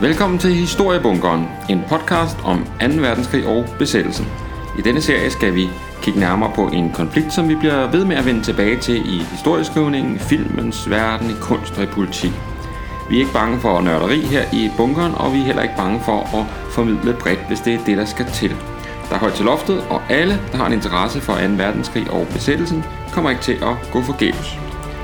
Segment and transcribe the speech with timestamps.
[0.00, 2.86] Velkommen til Historiebunkeren, en podcast om 2.
[3.00, 4.26] verdenskrig og besættelsen.
[4.78, 5.68] I denne serie skal vi
[6.02, 9.18] kigge nærmere på en konflikt, som vi bliver ved med at vende tilbage til i
[9.18, 12.32] historieskrivningen, filmens verden, i kunst og i politik.
[13.10, 16.00] Vi er ikke bange for nørderi her i bunkeren, og vi er heller ikke bange
[16.00, 18.56] for at formidle bredt, hvis det er det, der skal til.
[19.08, 21.40] Der er højt til loftet, og alle, der har en interesse for 2.
[21.40, 24.58] verdenskrig og besættelsen, kommer ikke til at gå forgæves.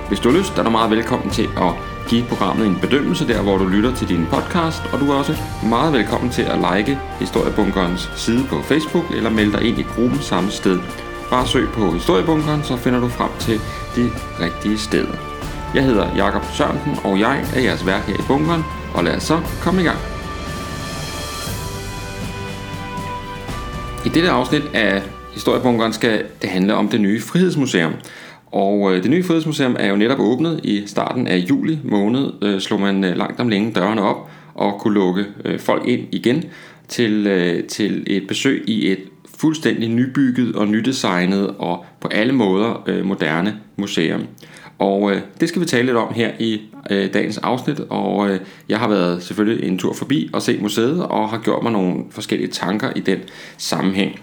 [0.09, 3.43] Hvis du har lyst, er du meget velkommen til at give programmet en bedømmelse der,
[3.43, 5.37] hvor du lytter til din podcast, og du er også
[5.69, 10.21] meget velkommen til at like Historiebunkerens side på Facebook eller melde dig ind i gruppen
[10.21, 10.79] samme sted.
[11.31, 13.61] Bare søg på Historiebunkeren, så finder du frem til
[13.97, 15.15] de rigtige steder.
[15.75, 18.63] Jeg hedder Jakob Sørensen, og jeg er jeres vært her i bunkeren,
[18.95, 19.99] og lad os så komme i gang.
[24.07, 25.03] I dette afsnit af
[25.33, 27.93] Historiebunkeren skal det handle om det nye Frihedsmuseum.
[28.55, 32.61] Og øh, det nye Frihedsmuseum er jo netop åbnet i starten af juli måned, øh,
[32.61, 36.45] slog man øh, langt om længe dørene op og kunne lukke øh, folk ind igen
[36.89, 38.99] til, øh, til et besøg i et
[39.39, 44.27] fuldstændig nybygget og nydesignet og på alle måder øh, moderne museum.
[44.79, 46.61] Og øh, det skal vi tale lidt om her i
[46.91, 51.03] øh, dagens afsnit, og øh, jeg har været selvfølgelig en tur forbi og set museet
[51.03, 53.19] og har gjort mig nogle forskellige tanker i den
[53.57, 54.21] sammenhæng.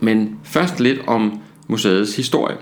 [0.00, 2.56] Men først lidt om museets historie.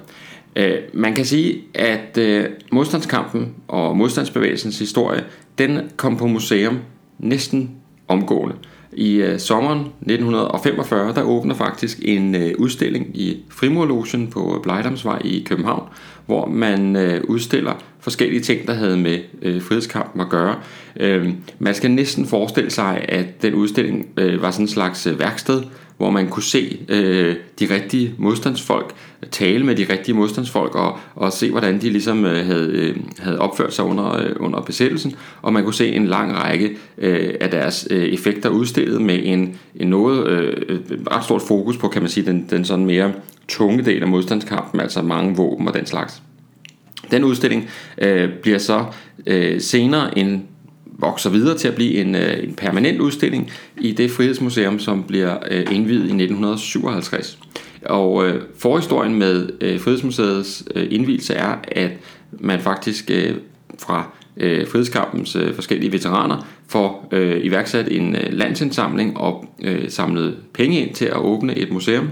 [0.57, 5.25] Øh, man kan sige, at øh, modstandskampen og modstandsbevægelsens historie,
[5.59, 6.79] den kom på museum
[7.19, 7.71] næsten
[8.09, 8.55] omgående.
[8.93, 15.21] I øh, sommeren 1945, der åbner faktisk en øh, udstilling i Frimurlogen på øh, Blejdamsvej
[15.25, 15.89] i København,
[16.27, 20.57] hvor man øh, udstiller forskellige ting, der havde med øh, frihedskampen at gøre.
[21.01, 25.19] Øh, man skal næsten forestille sig, at den udstilling øh, var sådan en slags øh,
[25.19, 25.63] værksted,
[25.97, 28.95] hvor man kunne se øh, de rigtige modstandsfolk,
[29.31, 33.39] tale med de rigtige modstandsfolk og, og se, hvordan de ligesom øh, havde, øh, havde
[33.39, 35.15] opført sig under, øh, under besættelsen.
[35.43, 39.59] Og man kunne se en lang række øh, af deres øh, effekter udstillet med en,
[39.77, 40.81] en noget øh,
[41.11, 43.13] ret stort fokus på, kan man sige, den, den sådan mere
[43.49, 46.23] tunge del af modstandskampen, altså mange våben og den slags.
[47.11, 47.69] Den udstilling
[47.99, 48.85] øh, bliver så
[49.27, 50.47] øh, senere en
[50.99, 53.51] vokser videre til at blive en, øh, en permanent udstilling
[53.81, 57.39] i det Frihedsmuseum, som bliver øh, indvidet i 1957.
[57.85, 61.91] Og øh, forhistorien med øh, Frihedsmuseets øh, indvielse er, at
[62.31, 63.35] man faktisk øh,
[63.79, 70.37] fra øh, frihedskampens øh, forskellige veteraner får øh, iværksat en øh, landsindsamling og øh, samlet
[70.53, 72.09] penge ind til at åbne et museum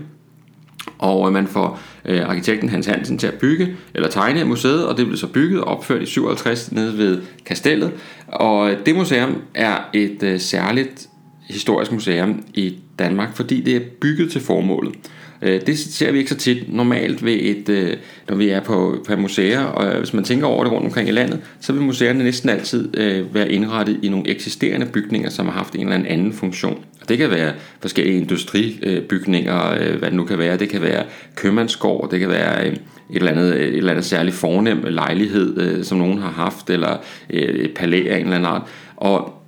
[0.99, 4.87] og øh, man får øh, Øh, arkitekten Hans Hansen til at bygge eller tegne museet,
[4.87, 7.93] og det blev så bygget og opført i 57 nede ved Kastellet.
[8.29, 11.09] Og øh, det museum er et øh, særligt
[11.49, 14.95] historisk museum i Danmark, fordi det er bygget til formålet.
[15.43, 17.97] Øh, det ser vi ikke så tit normalt ved et, øh,
[18.29, 21.13] når vi er på, på museer, og hvis man tænker over det rundt omkring i
[21.13, 25.53] landet, så vil museerne næsten altid øh, være indrettet i nogle eksisterende bygninger, som har
[25.53, 26.85] haft en eller anden funktion.
[27.09, 30.57] Det kan være forskellige industribygninger, øh, hvad det nu kan være.
[30.57, 32.81] Det kan være købmandsgård, det kan være et
[33.11, 36.97] eller andet, et eller andet særligt fornem lejlighed, som nogen har haft, eller
[37.31, 38.63] et palæ af en eller anden art.
[38.97, 39.44] Og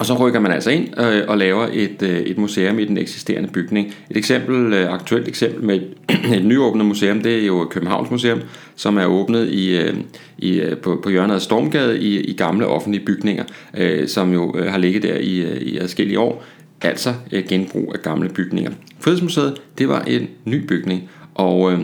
[0.00, 2.98] og så rykker man altså ind øh, og laver et, øh, et museum i den
[2.98, 3.94] eksisterende bygning.
[4.10, 5.94] Et eksempel, øh, aktuelt eksempel med et,
[6.38, 8.40] et nyåbnet museum, det er jo Københavns Museum,
[8.76, 9.94] som er åbnet i, øh,
[10.38, 13.44] i, øh, på, på hjørnet af Stormgade i, i gamle offentlige bygninger,
[13.76, 16.44] øh, som jo øh, har ligget der i, øh, i adskillige år.
[16.82, 18.70] Altså øh, genbrug af gamle bygninger.
[19.00, 21.72] Frihedsmuseet, det var en ny bygning, og...
[21.72, 21.80] Øh,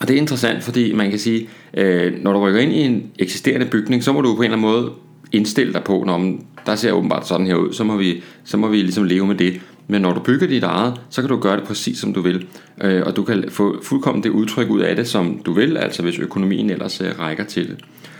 [0.00, 3.10] og det er interessant, fordi man kan sige, øh, når du rykker ind i en
[3.18, 4.90] eksisterende bygning, så må du på en eller anden måde
[5.32, 8.68] indstille dig på, når der ser åbenbart sådan her ud, så må vi, så må
[8.68, 9.60] vi ligesom leve med det.
[9.88, 12.46] Men når du bygger dit eget, så kan du gøre det præcis som du vil.
[12.82, 16.02] Øh, og du kan få fuldkommen det udtryk ud af det, som du vil, altså
[16.02, 17.76] hvis økonomien ellers øh, rækker til det.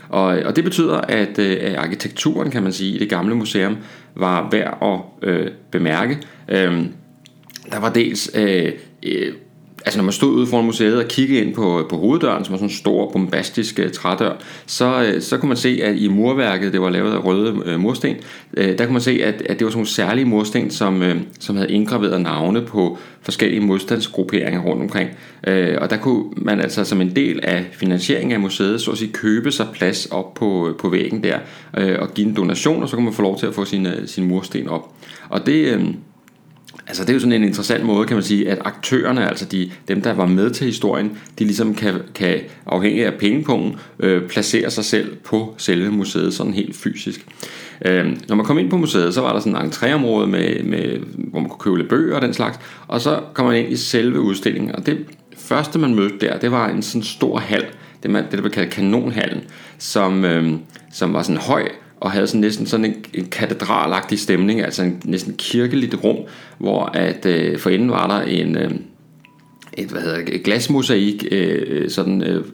[0.09, 3.77] Og, og det betyder, at, øh, at arkitekturen, kan man sige, i det gamle museum
[4.15, 6.19] var værd at øh, bemærke.
[6.49, 6.85] Øh,
[7.73, 9.33] der var dels øh, øh,
[9.87, 12.59] altså når man stod ude foran museet og kiggede ind på, på hoveddøren, som var
[12.59, 14.33] sådan en stor, bombastisk uh, trædør,
[14.67, 17.81] så, uh, så kunne man se, at i murværket, det var lavet af røde uh,
[17.81, 18.17] mursten,
[18.59, 21.09] uh, der kunne man se, at, at det var sådan nogle særlige mursten, som, uh,
[21.41, 25.11] som havde indgraveret navne på forskellige modstandsgrupperinger rundt omkring.
[25.49, 28.99] Uh, og der kunne man altså som en del af finansieringen af museet, så at
[28.99, 31.39] sige, købe sig plads op på, på væggen der,
[31.79, 33.87] uh, og give en donation, og så kunne man få lov til at få sin,
[33.87, 34.93] uh, sin mursten op.
[35.29, 35.77] Og det...
[35.77, 35.83] Uh,
[36.89, 39.71] Altså det er jo sådan en interessant måde, kan man sige, at aktørerne, altså de,
[39.89, 44.71] dem, der var med til historien, de ligesom kan, kan afhængig af pengepungen, øh, placere
[44.71, 47.27] sig selv på selve museet, sådan helt fysisk.
[47.85, 50.99] Øh, når man kom ind på museet, så var der sådan en entréområde, med, med,
[51.17, 53.77] hvor man kunne købe lidt bøger og den slags, og så kom man ind i
[53.77, 54.99] selve udstillingen, og det
[55.37, 57.65] første, man mødte der, det var en sådan stor hal,
[58.03, 59.41] det, man, det der blev kaldt kanonhallen,
[59.79, 60.53] som, øh,
[60.93, 61.69] som var sådan høj,
[62.01, 66.17] og havde sådan næsten sådan en, en katedralagtig stemning, altså en næsten kirkeligt rum,
[66.59, 68.71] hvor at øh, for enden var der en øh,
[69.77, 72.45] et, hvad hedder, et glasmosaik, øh, øh sådan øh,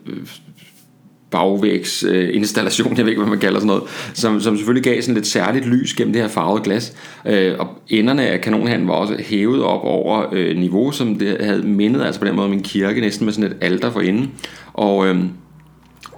[1.30, 3.82] bagvægsinstallation, øh, installation, jeg ved ikke, hvad man kalder sådan noget,
[4.14, 6.96] som, som selvfølgelig gav sådan lidt særligt lys gennem det her farvede glas.
[7.26, 11.62] Øh, og enderne af kanonhanden var også hævet op over øh, niveau, som det havde
[11.62, 14.30] mindet, altså på den måde om en kirke, næsten med sådan et alter for enden.
[14.72, 15.16] Og, øh,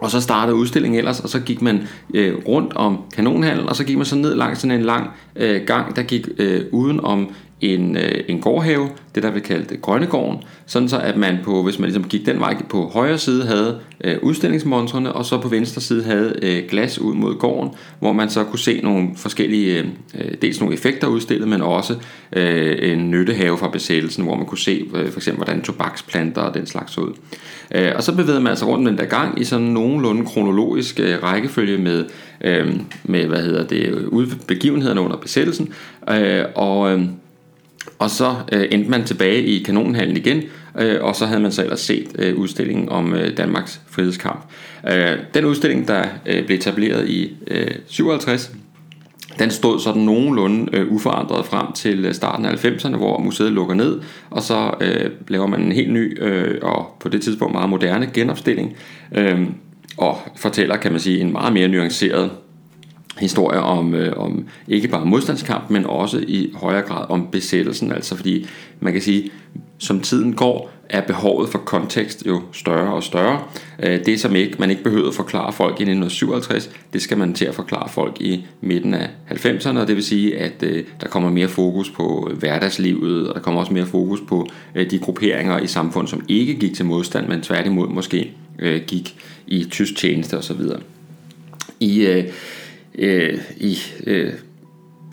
[0.00, 3.84] og så startede udstillingen ellers, og så gik man øh, rundt om kanonhallen, og så
[3.84, 7.28] gik man så ned langs sådan en lang øh, gang, der gik øh, uden om
[7.60, 11.62] en, øh, en gårdhave, det der vi kaldte øh, Grønnegården, sådan så at man på,
[11.62, 15.48] hvis man ligesom gik den vej på højre side havde øh, udstillingsmontrene, og så på
[15.48, 19.78] venstre side havde øh, glas ud mod gården, hvor man så kunne se nogle forskellige,
[19.78, 21.94] øh, øh dels nogle effekter udstillet, men også
[22.32, 26.54] øh, en nyttehave fra besættelsen, hvor man kunne se øh, for eksempel, hvordan tobaksplanter og
[26.54, 27.12] den slags så ud.
[27.74, 31.22] Øh, og så bevægede man sig rundt den der gang i sådan nogenlunde kronologisk øh,
[31.22, 32.04] rækkefølge med,
[32.40, 32.74] øh,
[33.04, 34.08] med hvad hedder det,
[34.46, 35.72] begivenhederne under besættelsen,
[36.10, 37.04] øh, og øh,
[37.98, 40.42] og så øh, endte man tilbage i kanonhallen igen,
[40.78, 44.44] øh, og så havde man så ellers set øh, udstillingen om øh, Danmarks frihedskamp.
[44.90, 48.52] Øh, den udstilling, der øh, blev etableret i øh, 57,
[49.38, 53.74] den stod sådan nogenlunde øh, uforandret frem til øh, starten af 90'erne, hvor museet lukker
[53.74, 54.00] ned,
[54.30, 58.10] og så øh, laver man en helt ny øh, og på det tidspunkt meget moderne
[58.14, 58.76] genopstilling,
[59.16, 59.40] øh,
[59.96, 62.30] og fortæller, kan man sige, en meget mere nuanceret
[63.18, 67.92] historier om, øh, om ikke bare modstandskamp, men også i højere grad om besættelsen.
[67.92, 68.46] Altså fordi
[68.80, 69.30] man kan sige,
[69.78, 73.42] som tiden går, er behovet for kontekst jo større og større.
[73.82, 77.34] Øh, det som ikke, man ikke behøvede at forklare folk i 1957, det skal man
[77.34, 81.08] til at forklare folk i midten af 90'erne, og det vil sige, at øh, der
[81.08, 84.98] kommer mere fokus på øh, hverdagslivet, og der kommer også mere fokus på øh, de
[84.98, 89.16] grupperinger i samfundet, som ikke gik til modstand, men tværtimod måske øh, gik
[89.46, 90.60] i tysk tjeneste osv.
[91.80, 92.24] I øh,
[92.98, 94.32] Øh, i øh,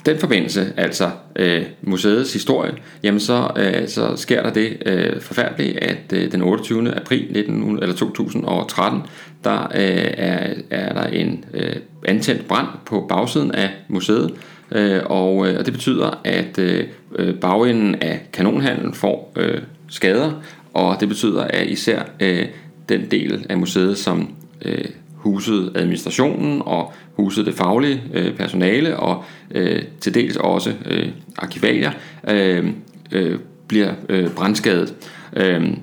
[0.05, 2.73] den forbindelse, altså øh, museets historie,
[3.03, 6.95] jamen så, øh, så sker der det øh, forfærdelige, at øh, den 28.
[6.95, 9.01] april 19, eller 2013,
[9.43, 11.75] der øh, er, er der en øh,
[12.05, 14.33] antændt brand på bagsiden af museet,
[14.71, 20.31] øh, og, øh, og det betyder, at øh, øh bagenden af kanonhandlen får øh, skader,
[20.73, 22.45] og det betyder, at især øh,
[22.89, 24.33] den del af museet, som
[24.65, 24.85] øh,
[25.21, 31.91] husede administrationen og husede det faglige øh, personale og øh, til dels også øh, arkivalier
[32.29, 32.69] øh,
[33.12, 34.95] øh, bliver øh, brandskadet.
[35.33, 35.73] Øh,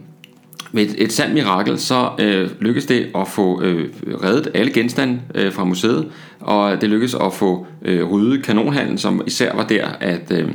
[0.73, 3.89] med et, et sandt mirakel, så øh, lykkedes det at få øh,
[4.25, 6.07] reddet alle genstande øh, fra museet,
[6.41, 10.49] og det lykkedes at få øh, ryddet kanonhallen, som især var der, at, øh,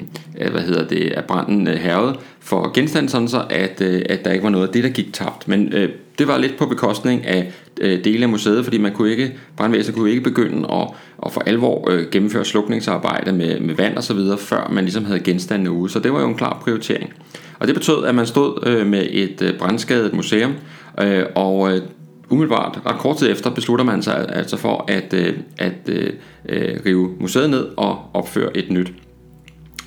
[0.52, 4.32] hvad hedder det, at branden øh, hervede for genstande, sådan så at, øh, at der
[4.32, 5.48] ikke var noget af det, der gik tabt.
[5.48, 5.90] Men øh,
[6.20, 7.52] det var lidt på bekostning af
[7.82, 10.88] øh, dele af museet, fordi man kunne ikke, brandvæsenet kunne ikke begynde at,
[11.26, 15.06] at for alvor øh, gennemføre slukningsarbejde med, med vand og så videre, før man ligesom
[15.06, 15.92] havde genstandene ude.
[15.92, 17.14] Så det var jo en klar prioritering.
[17.60, 20.54] Og det betød, at man stod øh, med et øh, brandskadet museum,
[21.00, 21.82] øh, og øh,
[22.30, 26.14] umiddelbart, ret kort tid efter, beslutter man sig altså for at, øh, at øh,
[26.50, 28.94] øh, rive museet ned og opføre et nyt.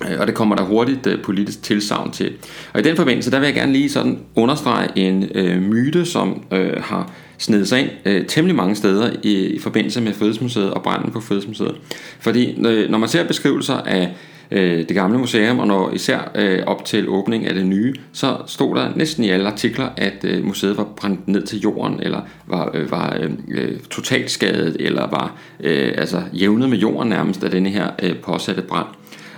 [0.09, 2.33] Øh, og det kommer der hurtigt øh, politisk tilsavn til.
[2.73, 6.43] Og i den forbindelse, der vil jeg gerne lige sådan understrege en øh, myte, som
[6.51, 10.83] øh, har snedet sig ind øh, temmelig mange steder i, i forbindelse med Frihedsmuseet og
[10.83, 11.75] branden på Frihedsmuseet.
[12.19, 14.15] Fordi øh, når man ser beskrivelser af
[14.51, 18.37] øh, det gamle museum, og når især øh, op til åbning af det nye, så
[18.45, 22.21] stod der næsten i alle artikler, at øh, museet var brændt ned til jorden, eller
[22.47, 27.43] var, øh, var øh, øh, totalt skadet, eller var øh, altså jævnet med jorden nærmest
[27.43, 28.87] af denne her øh, påsatte brand.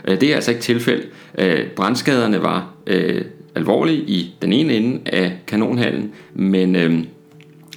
[0.06, 1.08] Øh, det er altså ikke tilfældet.
[1.38, 3.22] Øh, brandskaderne var øh,
[3.56, 7.04] alvorlige i den ene ende af kanonhallen, men øh,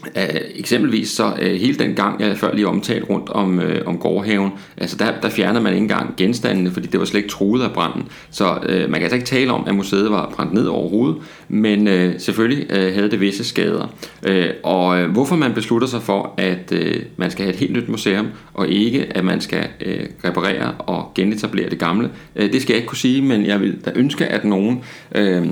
[0.07, 0.23] Uh,
[0.55, 4.51] eksempelvis så uh, hele den gang, jeg før lige omtalt rundt om, uh, om gårdhaven,
[4.77, 7.73] altså der, der fjernede man ikke engang genstandene, fordi det var slet ikke truet af
[7.73, 8.09] branden.
[8.31, 11.17] Så uh, man kan altså ikke tale om, at museet var brændt ned overhovedet,
[11.49, 13.95] men uh, selvfølgelig uh, havde det visse skader.
[14.29, 17.73] Uh, og uh, hvorfor man beslutter sig for, at uh, man skal have et helt
[17.73, 22.63] nyt museum, og ikke at man skal uh, reparere og genetablere det gamle, uh, det
[22.63, 24.85] skal jeg ikke kunne sige, men jeg vil da ønske, at nogen
[25.19, 25.47] uh,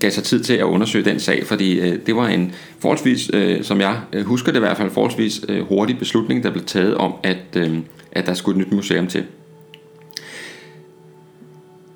[0.00, 3.64] gav sig tid til at undersøge den sag, fordi øh, det var en forholdsvis, øh,
[3.64, 6.94] som jeg øh, husker det i hvert fald, forholdsvis øh, hurtig beslutning, der blev taget
[6.94, 7.78] om, at, øh,
[8.12, 9.24] at der skulle et nyt museum til.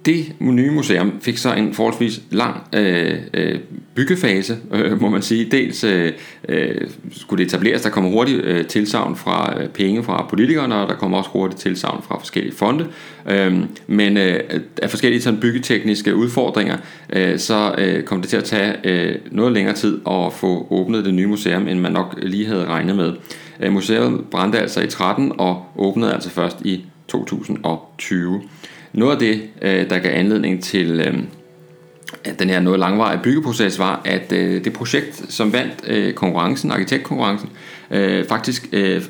[0.04, 3.60] Det nye museum fik så en forholdsvis lang øh, øh,
[3.94, 5.44] byggefase, øh, må man sige.
[5.50, 6.12] Dels øh,
[6.48, 10.88] øh, skulle det etableres, der kommer hurtigt øh, tilsavn fra øh, penge fra politikerne, og
[10.88, 12.86] der kommer også hurtigt tilsavn fra forskellige fonde.
[13.30, 13.56] Øh,
[13.86, 14.40] men øh,
[14.82, 16.76] af forskellige sådan, byggetekniske udfordringer,
[17.12, 21.04] øh, så øh, kom det til at tage øh, noget længere tid at få åbnet
[21.04, 23.12] det nye museum, end man nok lige havde regnet med.
[23.60, 28.42] Øh, museet brændte altså i 13 og åbnede altså først i 2020.
[28.92, 31.14] Noget af det, øh, der gav anledning til øh,
[32.24, 36.70] at den her noget langvarige byggeproces, var, at øh, det projekt, som vandt øh, konkurrencen,
[36.70, 37.48] arkitektkonkurrencen,
[37.90, 39.02] øh, faktisk øh,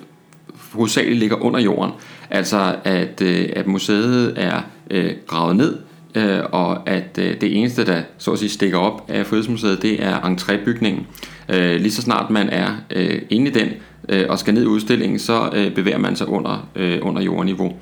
[0.72, 1.92] hovedsageligt ligger under jorden.
[2.30, 5.78] Altså at, øh, at museet er øh, gravet ned,
[6.14, 10.02] øh, og at øh, det eneste, der så at sige stikker op af Frihedsmuseet, det
[10.04, 11.00] er entrébygningen.
[11.48, 13.68] Øh, lige så snart man er øh, inde i den
[14.08, 17.72] øh, og skal ned i udstillingen, så øh, bevæger man sig under, øh, under jordniveau.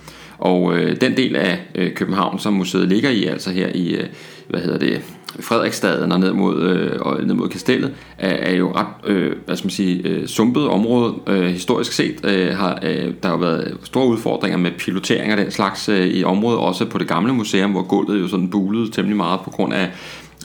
[0.41, 4.07] Og øh, den del af øh, København, som museet ligger i, altså her i, øh,
[4.49, 5.03] hvad hedder det,
[5.41, 9.57] Frederiksstaden og ned mod, øh, og ned mod kastellet, er, er jo ret, øh, hvad
[9.57, 11.15] skal man sige, øh, sumpet område.
[11.27, 15.51] Øh, historisk set øh, har øh, der har været store udfordringer med pilotering af den
[15.51, 19.17] slags øh, i området, også på det gamle museum, hvor gulvet jo sådan bulede temmelig
[19.17, 19.91] meget på grund af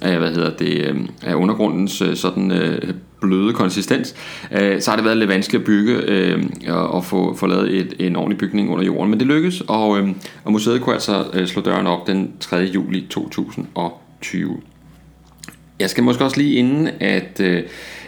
[0.01, 4.15] af, hvad hedder det, øhm, af undergrundens øh, sådan øh, bløde konsistens,
[4.51, 7.93] øh, så har det været lidt vanskeligt at bygge øh, og få, få lavet et,
[7.99, 9.09] en ordentlig bygning under jorden.
[9.09, 10.09] Men det lykkedes, og, øh,
[10.43, 12.57] og museet kunne altså øh, slå døren op den 3.
[12.57, 14.57] juli 2020.
[15.79, 17.63] Jeg skal måske også lige inden, at øh,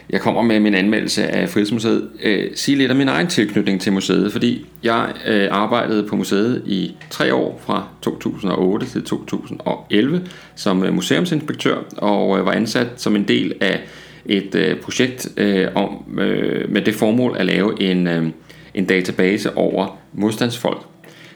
[0.10, 3.94] jeg kommer med min anmeldelse af Frihedsmuseet, øh, sige lidt om min egen tilknytning til
[3.94, 10.22] museet, fordi jeg øh, arbejdede på museet i tre år fra 2008 til 2011
[10.56, 13.80] som øh, museumsinspektør og øh, var ansat som en del af
[14.26, 18.28] et øh, projekt øh, om øh, med det formål at lave en, øh,
[18.74, 20.82] en database over modstandsfolk.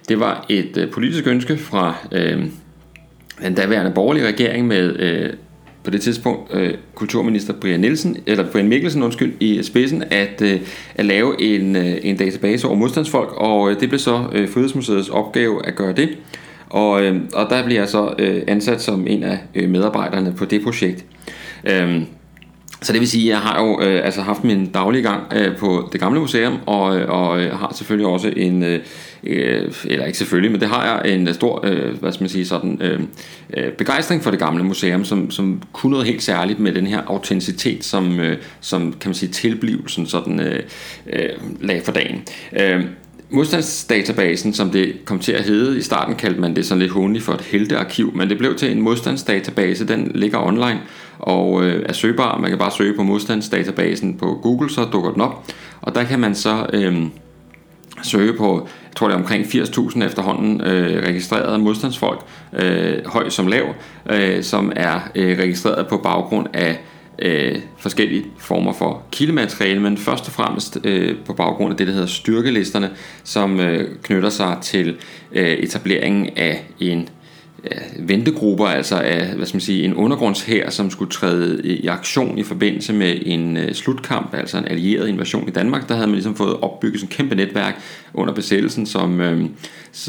[0.09, 2.45] Det var et øh, politisk ønske fra øh,
[3.41, 5.33] den daværende borgerlige regering med øh,
[5.83, 10.59] på det tidspunkt øh, kulturminister Brian Nielsen eller Brian Mikkelsen undskyld i spidsen at øh,
[10.95, 15.09] at lave en øh, en database over modstandsfolk og øh, det blev så øh, Frihedsmuseets
[15.09, 16.17] opgave at gøre det.
[16.69, 20.45] Og øh, og der bliver jeg så øh, ansat som en af øh, medarbejderne på
[20.45, 21.05] det projekt.
[21.65, 22.01] Øh,
[22.83, 25.57] så det vil sige, at jeg har jo øh, altså haft min daglige gang øh,
[25.57, 28.79] på det gamle museum, og, øh, og øh, har selvfølgelig også en, øh,
[29.23, 32.29] øh, eller ikke selvfølgelig, men det har jeg en øh, stor, øh, hvad skal man
[32.29, 36.73] sige, sådan, øh, begejstring for det gamle museum, som, som kunne noget helt særligt med
[36.73, 40.59] den her autenticitet, som, øh, som kan man sige, tilblivelsen sådan øh,
[41.13, 41.29] øh,
[41.61, 42.23] lag for dagen.
[42.59, 42.83] Øh,
[43.29, 45.77] modstandsdatabasen, som det kom til at hedde.
[45.77, 48.71] I starten kaldte man det sådan lidt hundigt for et heltearkiv, men det blev til
[48.71, 49.87] en modstandsdatabase.
[49.87, 50.79] Den ligger online
[51.21, 52.37] og øh, er søgbar.
[52.37, 55.45] Man kan bare søge på modstandsdatabasen på Google, så dukker den op.
[55.81, 57.03] Og der kan man så øh,
[58.03, 62.21] søge på, jeg tror det er omkring 80.000 efterhånden øh, registrerede modstandsfolk,
[62.53, 63.73] øh, høj som lav,
[64.09, 66.79] øh, som er øh, registreret på baggrund af
[67.19, 71.93] øh, forskellige former for kildemateriale, men først og fremmest øh, på baggrund af det, der
[71.93, 72.89] hedder styrkelisterne,
[73.23, 74.97] som øh, knytter sig til
[75.31, 77.09] øh, etableringen af en
[77.63, 82.37] ja, ventegrupper, altså af hvad skal man sige, en undergrundshær, som skulle træde i aktion
[82.37, 85.89] i forbindelse med en øh, slutkamp, altså en allieret invasion i Danmark.
[85.89, 87.81] Der havde man ligesom fået opbygget et kæmpe netværk
[88.13, 89.45] under besættelsen, som, øh,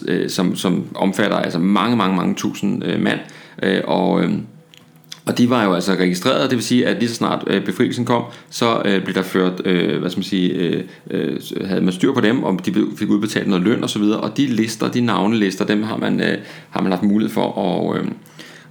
[0.08, 3.20] øh, som, som omfatter altså mange, mange, mange tusind øh, mand.
[3.62, 4.32] Øh, og, øh,
[5.26, 8.04] og de var jo altså registreret, det vil sige, at lige så snart øh, befrielsen
[8.04, 11.92] kom, så øh, blev der ført, øh, hvad skal man sige, øh, øh, havde man
[11.92, 15.00] styr på dem, og de fik udbetalt noget løn osv., og, og de lister, de
[15.00, 16.38] navnelister, dem har man, øh,
[16.70, 18.06] har man haft mulighed for at, øh,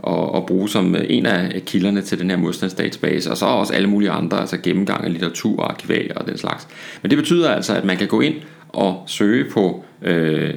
[0.08, 3.90] at, at bruge som en af kilderne til den her modstandsdatabase, og så også alle
[3.90, 6.68] mulige andre, altså gennemgang af litteratur, arkivalier og den slags.
[7.02, 8.36] Men det betyder altså, at man kan gå ind
[8.70, 10.54] og søge på øh,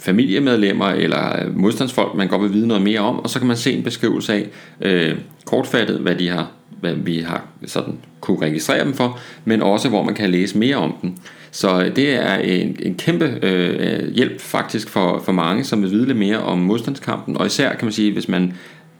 [0.00, 3.56] familiemedlemmer eller øh, modstandsfolk, man godt vil vide noget mere om, og så kan man
[3.56, 4.46] se en beskrivelse af
[4.80, 6.50] øh, kortfattet, hvad de har
[6.80, 10.76] hvad vi har sådan kunne registrere dem for, men også hvor man kan læse mere
[10.76, 11.12] om dem.
[11.50, 15.90] Så øh, det er en, en kæmpe øh, hjælp faktisk for, for mange, som vil
[15.90, 18.52] vide lidt mere om modstandskampen, og især kan man sige, hvis man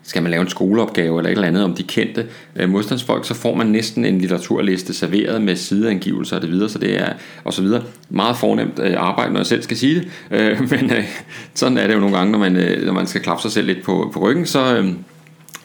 [0.07, 3.35] skal man lave en skoleopgave eller et eller andet om de kendte øh, modstandsfolk, så
[3.35, 7.13] får man næsten en litteraturliste serveret med sideangivelser og det videre, så det er
[7.45, 7.83] og så videre.
[8.11, 11.05] Meget fornemt øh, arbejde, når jeg selv skal sige det, øh, men øh,
[11.55, 13.67] sådan er det jo nogle gange, når man, øh, når man skal klappe sig selv
[13.67, 14.77] lidt på, på ryggen, så...
[14.77, 14.93] Øh,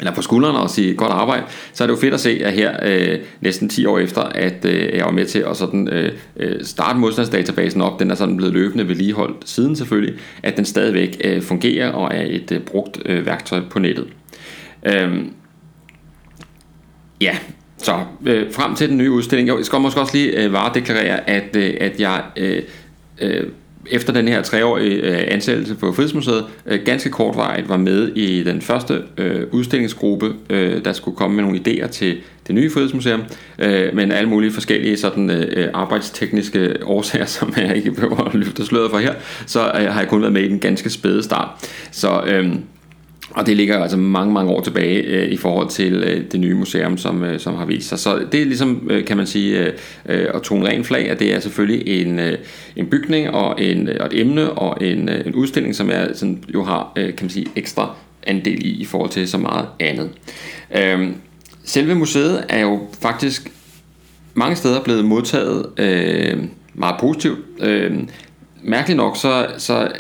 [0.01, 1.43] eller på skuldrene og sige godt arbejde,
[1.73, 4.65] så er det jo fedt at se, at her øh, næsten 10 år efter, at
[4.65, 8.37] øh, jeg var med til at sådan, øh, øh, starte modstandsdatabasen op, den er sådan
[8.37, 13.01] blevet løbende vedligeholdt siden selvfølgelig, at den stadigvæk øh, fungerer og er et øh, brugt
[13.05, 14.07] øh, værktøj på nettet.
[14.85, 15.33] Øhm,
[17.21, 17.37] ja,
[17.77, 19.47] så øh, frem til den nye udstilling.
[19.47, 22.61] Jeg skal måske også lige øh, varedeklarere, at, øh, at jeg øh,
[23.21, 23.43] øh,
[23.85, 28.61] efter den her treårige øh, ansættelse på Frihedsmuseet, øh, ganske kortvarigt var med i den
[28.61, 33.23] første øh, udstillingsgruppe, øh, der skulle komme med nogle idéer til det nye Frihedsmuseum,
[33.59, 38.65] øh, men alle mulige forskellige sådan, øh, arbejdstekniske årsager, som jeg ikke behøver at løfte
[38.65, 39.13] sløret for her,
[39.45, 41.49] så øh, har jeg kun været med i den ganske spæde start.
[41.91, 42.51] Så øh,
[43.35, 46.53] og det ligger altså mange, mange år tilbage øh, i forhold til øh, det nye
[46.53, 47.99] museum, som, øh, som har vist sig.
[47.99, 49.73] Så det er ligesom, øh, kan man sige, øh,
[50.05, 52.37] øh at tone ren flag, at det er selvfølgelig en, øh,
[52.75, 56.13] en bygning og, en, øh, og et emne og en, øh, en udstilling, som er,
[56.13, 57.95] sådan, jo har øh, kan man sige, ekstra
[58.27, 60.09] andel i i forhold til så meget andet.
[60.75, 61.07] Øh,
[61.63, 63.51] selve museet er jo faktisk
[64.33, 66.37] mange steder blevet modtaget øh,
[66.73, 67.39] meget positivt.
[67.59, 67.91] Øh,
[68.63, 69.91] mærkeligt nok, så, så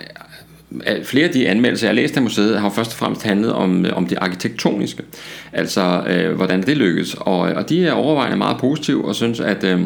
[1.03, 3.85] flere af de anmeldelser, jeg har læst af museet, har først og fremmest handlet om,
[3.85, 5.03] øh, om det arkitektoniske.
[5.53, 7.15] Altså, øh, hvordan det lykkes.
[7.19, 9.63] Og, øh, og de er overvejende meget positive og synes, at...
[9.63, 9.81] Øh,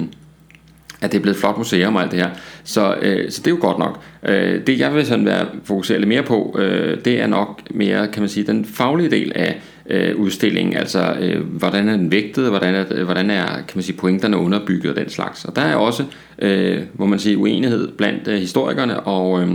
[1.01, 2.29] at det er blevet et flot museum og alt det her.
[2.63, 3.99] Så, øh, så det er jo godt nok.
[4.27, 8.07] Øh, det jeg vil sådan være fokusere lidt mere på, øh, det er nok mere,
[8.07, 10.77] kan man sige, den faglige del af øh, udstillingen.
[10.77, 14.37] Altså, øh, hvordan er den vægtet, hvordan er, øh, hvordan er kan man sige, pointerne
[14.37, 15.45] underbygget og den slags.
[15.45, 16.03] Og der er også,
[16.39, 19.47] øh, hvor man siger, uenighed blandt øh, historikerne og, øh,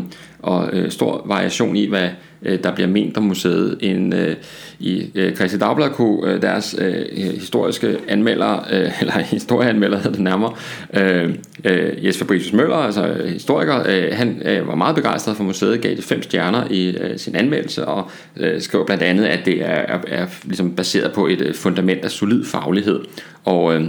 [0.42, 2.09] og øh, stor variation i, hvad
[2.42, 3.78] øh, der bliver ment om museet.
[3.80, 4.37] En, øh,
[4.78, 10.20] I øh, Christi Dagblad kunne øh, deres øh, historiske anmelder, øh, eller historieanmelder hedder det
[10.20, 10.52] nærmere,
[10.94, 15.44] øh, øh, Jesper Fabricius Møller, altså øh, historiker, øh, han øh, var meget begejstret for
[15.44, 19.40] museet, gav det fem stjerner i øh, sin anmeldelse, og øh, skrev blandt andet, at
[19.44, 23.00] det er, er, er ligesom baseret på et øh, fundament af solid faglighed.
[23.44, 23.87] Og øh,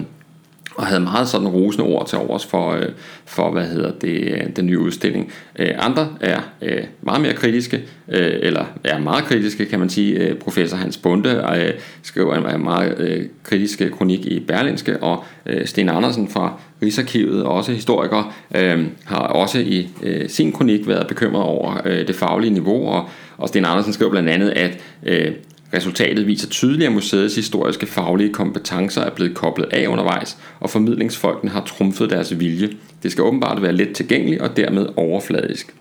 [0.75, 2.89] og havde meget sådan rosende ord til overs for, øh,
[3.25, 5.31] for hvad hedder det, øh, den nye udstilling.
[5.59, 10.13] Øh, andre er øh, meget mere kritiske, øh, eller er meget kritiske, kan man sige.
[10.13, 11.73] Øh, professor Hans Bunde øh,
[12.03, 17.71] skriver en meget øh, kritisk kronik i Berlinske, og øh, Sten Andersen fra Rigsarkivet, også
[17.71, 22.87] historiker, øh, har også i øh, sin kronik været bekymret over øh, det faglige niveau,
[22.87, 25.31] og, og Sten Andersen skriver blandt andet, at øh,
[25.73, 31.51] Resultatet viser tydeligt, at museets historiske faglige kompetencer er blevet koblet af undervejs, og formidlingsfolkene
[31.51, 32.69] har trumfet deres vilje.
[33.03, 35.75] Det skal åbenbart være let tilgængeligt og dermed overfladisk.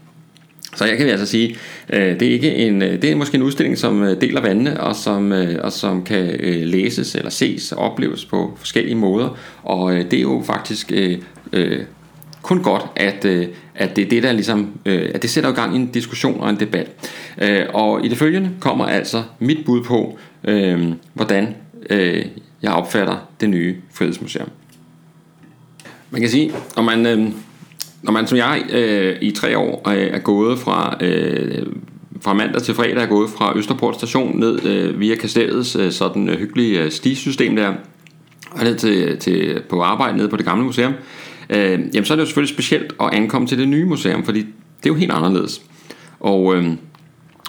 [0.77, 1.57] Så jeg kan altså sige,
[1.93, 4.81] øh, det er ikke en, øh, det er måske en udstilling, som øh, deler vandene,
[4.81, 5.33] og som,
[5.63, 9.39] og som kan læses eller ses og opleves på forskellige måder.
[9.63, 10.93] Og det er jo faktisk
[12.43, 13.27] kun godt, at,
[13.81, 16.41] at det er det, der ligesom, øh, at det sætter i gang i en diskussion
[16.41, 16.91] og en debat.
[17.43, 21.55] Øh, og i det følgende kommer altså mit bud på, øh, hvordan
[21.91, 22.25] øh,
[22.63, 24.49] jeg opfatter det nye Frihedsmuseum.
[26.11, 27.29] Man kan sige, når man, øh,
[28.03, 31.67] når man som jeg øh, i tre år øh, er gået fra, øh,
[32.21, 36.29] fra mandag til fredag, er gået fra Østerport station ned øh, via Kastellets øh, sådan
[36.29, 37.75] øh, hyggelige øh, stisystem der,
[38.51, 40.99] og ned til, til, på arbejde nede på det gamle museum, øh,
[41.51, 44.39] øh, jamen så er det jo selvfølgelig specielt at ankomme til det nye museum, fordi
[44.39, 45.63] det er jo helt anderledes.
[46.21, 46.79] Og, øhm,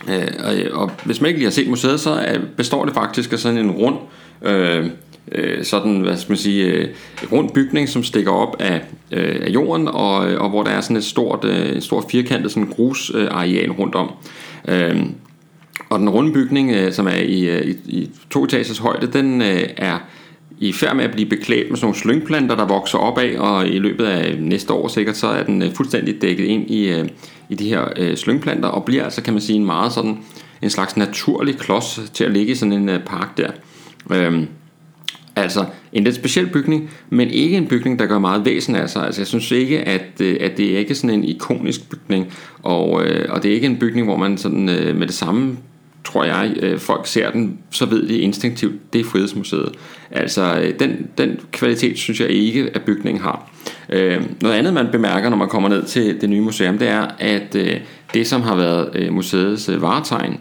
[0.10, 3.40] øh, og, og hvis man ikke lige har set museet, så består det faktisk af
[3.40, 3.96] sådan en rund,
[4.42, 4.86] øh,
[5.32, 6.88] øh, sådan, hvad skal man sige, øh,
[7.32, 10.82] rund bygning, som stikker op af, øh, af jorden, og, øh, og hvor der er
[10.82, 14.12] sådan et stort, øh, stor firkantet sådan grusareal rundt om.
[14.68, 15.04] Øh,
[15.90, 19.42] og den runde bygning, øh, som er i, øh, i, i to etagers højde, den
[19.42, 19.98] øh, er
[20.62, 23.68] i færd med at blive beklædt med sådan nogle slyngplanter, der vokser op af, og
[23.68, 27.10] i løbet af næste år sikkert, så er den øh, fuldstændig dækket ind i, øh,
[27.50, 30.18] i de her øh, slyngplanter, og bliver altså, kan man sige, en meget sådan,
[30.62, 33.52] en slags naturlig klods til at ligge i sådan en park der.
[34.12, 34.48] Øhm,
[35.36, 39.06] altså en lidt speciel bygning, men ikke en bygning, der gør meget væsen af sig.
[39.06, 42.90] Altså jeg synes ikke, at, at det er ikke sådan en ikonisk bygning, og,
[43.30, 45.58] og det er ikke en bygning, hvor man sådan med det samme
[46.04, 49.72] tror jeg, øh, folk ser den, så ved de instinktivt, det er Frihedsmuseet.
[50.12, 53.52] Altså, øh, den, den kvalitet synes jeg ikke, at bygningen har.
[53.90, 57.08] Øh, noget andet, man bemærker, når man kommer ned til det nye museum, det er,
[57.20, 57.80] at øh,
[58.14, 60.40] det, som har været øh, museets øh, varetegn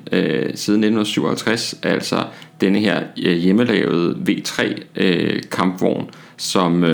[0.55, 2.25] siden 1957, altså
[2.61, 4.83] denne her hjemmelavede V3
[5.51, 6.85] kampvogn, som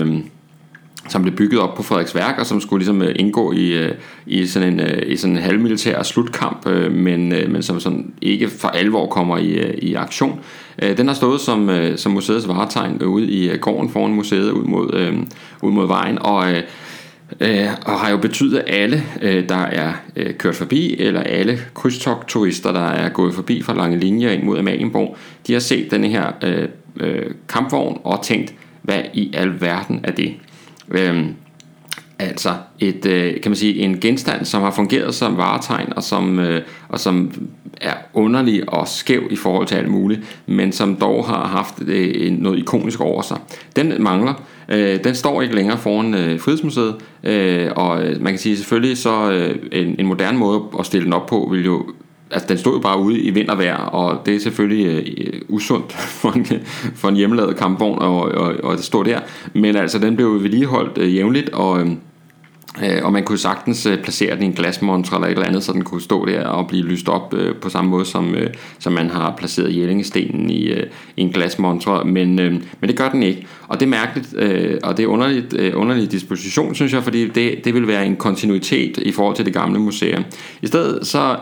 [1.07, 3.91] som blev bygget op på Frederiksværk, og som skulle ligesom øh, indgå i, øh,
[4.25, 8.67] i sådan en, øh, i sådan en halvmilitær slutkamp, men, men som sådan ikke for
[8.67, 10.39] alvor kommer i, i aktion.
[10.97, 15.13] Den har stået som, som museets varetegn ude i gården foran museet ud mod,
[15.61, 16.45] ud mod vejen, og
[17.85, 19.03] og har jo betydet, at alle,
[19.49, 19.93] der er
[20.37, 25.17] kørt forbi, eller alle krydstogturister, der er gået forbi fra lange linjer ind mod Amalienborg,
[25.47, 26.31] de har set denne her
[27.49, 30.33] kampvogn og tænkt, hvad i alverden er det?
[30.91, 31.35] Øhm,
[32.19, 36.39] altså et, øh, kan man sige, en genstand, som har fungeret som varetegn, og som,
[36.39, 37.31] øh, og som
[37.81, 42.31] er underlig og skæv i forhold til alt muligt, men som dog har haft øh,
[42.31, 43.37] noget ikonisk over sig.
[43.75, 44.33] Den mangler.
[44.69, 48.97] Øh, den står ikke længere foran øh, Frihedsmuseet, øh, og øh, man kan sige selvfølgelig,
[48.97, 51.85] så øh, en, en moderne måde at stille den op på, vil jo
[52.31, 55.33] altså den stod jo bare ude i vind og vejr, og det er selvfølgelig øh,
[55.33, 56.45] øh usundt for en,
[56.95, 59.19] for en hjemmelavet kampvogn og, og, og det står der.
[59.53, 61.87] Men altså, den blev vedligeholdt øh, jævnligt, og, Øh,
[62.83, 65.63] Øh, og man kunne sagtens øh, placere den i en glasmontre eller et eller andet,
[65.63, 68.35] så den kunne stå der og blive lyst op øh, på samme måde, som,
[68.79, 70.71] som man har placeret Jellingestenen i,
[71.17, 73.47] i en glasmontre, men, men det gør den ikke.
[73.67, 74.33] Og det er mærkeligt,
[74.83, 78.97] og det er underligt, underlig disposition, synes jeg, fordi det, det vil være en kontinuitet
[78.97, 80.25] i forhold til det gamle museum.
[80.61, 81.35] I stedet så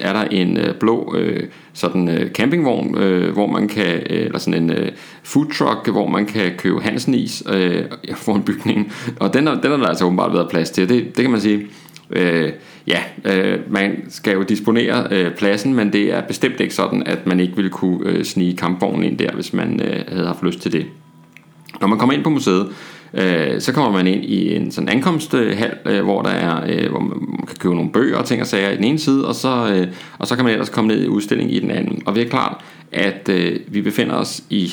[0.00, 1.42] er der en blå øh,
[1.76, 6.08] sådan øh, campingvogn, øh, hvor man kan, øh, eller sådan en øh, food truck, hvor
[6.08, 7.84] man kan købe Hansenis øh,
[8.24, 10.88] for en bygning, og den, er, den er der altså åbenbart været plads til.
[10.88, 11.66] Det, det kan man sige,
[12.10, 12.52] øh,
[12.86, 17.26] ja, øh, man skal jo disponere øh, pladsen, men det er bestemt ikke sådan, at
[17.26, 20.60] man ikke ville kunne øh, snige kampvognen ind der, hvis man øh, havde haft lyst
[20.60, 20.86] til det.
[21.80, 22.68] Når man kommer ind på museet,
[23.16, 27.00] øh, så kommer man ind i en sådan ankomsthal, øh, hvor der er, øh, hvor
[27.00, 29.72] man kan købe nogle bøger og ting og sager i den ene side, og så,
[29.74, 29.86] øh,
[30.18, 32.02] og så kan man ellers komme ned i udstillingen i den anden.
[32.06, 34.72] Og det er klart, at øh, vi befinder os i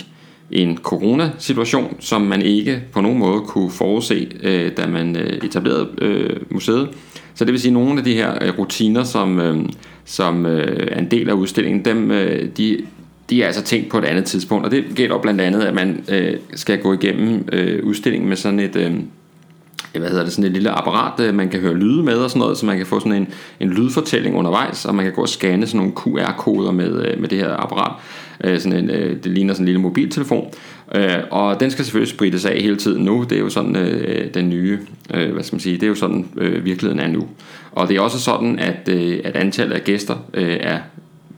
[0.51, 5.89] en coronasituation, som man ikke på nogen måde kunne forudse, øh, da man øh, etablerede
[6.01, 6.89] øh, museet.
[7.35, 9.57] Så det vil sige, at nogle af de her øh, rutiner, som, øh,
[10.05, 12.77] som øh, er en del af udstillingen, dem, øh, de,
[13.33, 16.03] de er altså tænkt på et andet tidspunkt, og det gælder blandt andet, at man
[16.09, 18.75] øh, skal gå igennem øh, udstillingen med sådan et...
[18.75, 18.91] Øh,
[19.99, 22.39] hvad hedder det, sådan et lille apparat, øh, man kan høre lyde med og sådan
[22.39, 23.27] noget, så man kan få sådan en,
[23.59, 27.29] en lydfortælling undervejs, og man kan gå og scanne sådan nogle QR-koder med, øh, med
[27.29, 27.91] det her apparat.
[28.43, 30.47] Øh, sådan en, øh, det ligner sådan en lille mobiltelefon,
[30.95, 33.25] øh, og den skal selvfølgelig sprittes af hele tiden nu.
[33.29, 36.27] Det er jo sådan øh, den nye, hvad skal man sige, det er jo sådan
[36.63, 37.27] virkeligheden er nu.
[37.71, 38.89] Og det er også sådan, at,
[39.23, 40.79] at antallet af gæster er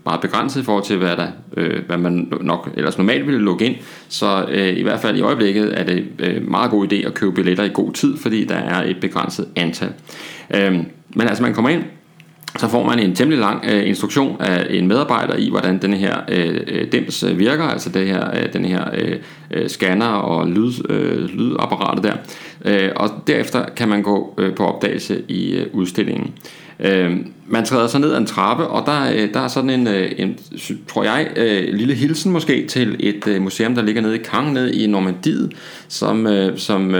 [0.06, 3.66] meget begrænset i forhold til, hvad, der, øh, hvad man nok ellers normalt ville lukke
[3.66, 3.76] ind.
[4.10, 7.32] Så øh, i hvert fald i øjeblikket er det øh, meget god idé at købe
[7.32, 9.94] billetter i god tid, fordi der er et begrænset antal.
[10.56, 10.74] Øh,
[11.16, 11.84] men altså man kommer ind,
[12.58, 16.18] så får man en temmelig lang øh, instruktion af en medarbejder i, hvordan den her
[16.28, 19.16] øh, øh dims øh, virker, altså det her, øh, den her øh,
[19.52, 22.16] øh, scanner og lyd, øh, lydapparatet der.
[22.66, 26.26] Øh, og derefter kan man gå øh, på opdagelse i øh, udstillingen.
[26.26, 29.70] Øh, Øh, man træder så ned ad en trappe, og der, øh, der er sådan
[29.70, 30.38] en, øh, en
[30.88, 34.54] tror jeg, øh, en lille hilsen måske til et museum, der ligger nede i Kang,
[34.54, 35.54] nede i Normandiet,
[35.88, 36.96] som, som,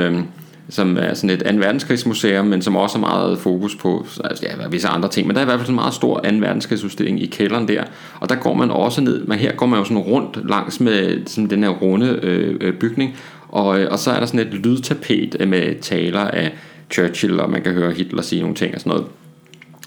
[0.70, 1.58] som er sådan et 2.
[1.58, 5.28] verdenskrigsmuseum, men som også har meget fokus på altså, ja, visse andre ting.
[5.28, 6.30] Men der er i hvert fald sådan en meget stor 2.
[6.40, 7.84] verdenskrigsudstilling i kælderen der,
[8.20, 11.22] og der går man også ned, men her går man jo sådan rundt langs med
[11.26, 13.16] sådan den her runde øh, bygning,
[13.50, 16.54] og, og så er der sådan et lydtapet med taler af
[16.92, 19.06] Churchill, og man kan høre Hitler sige nogle ting og sådan noget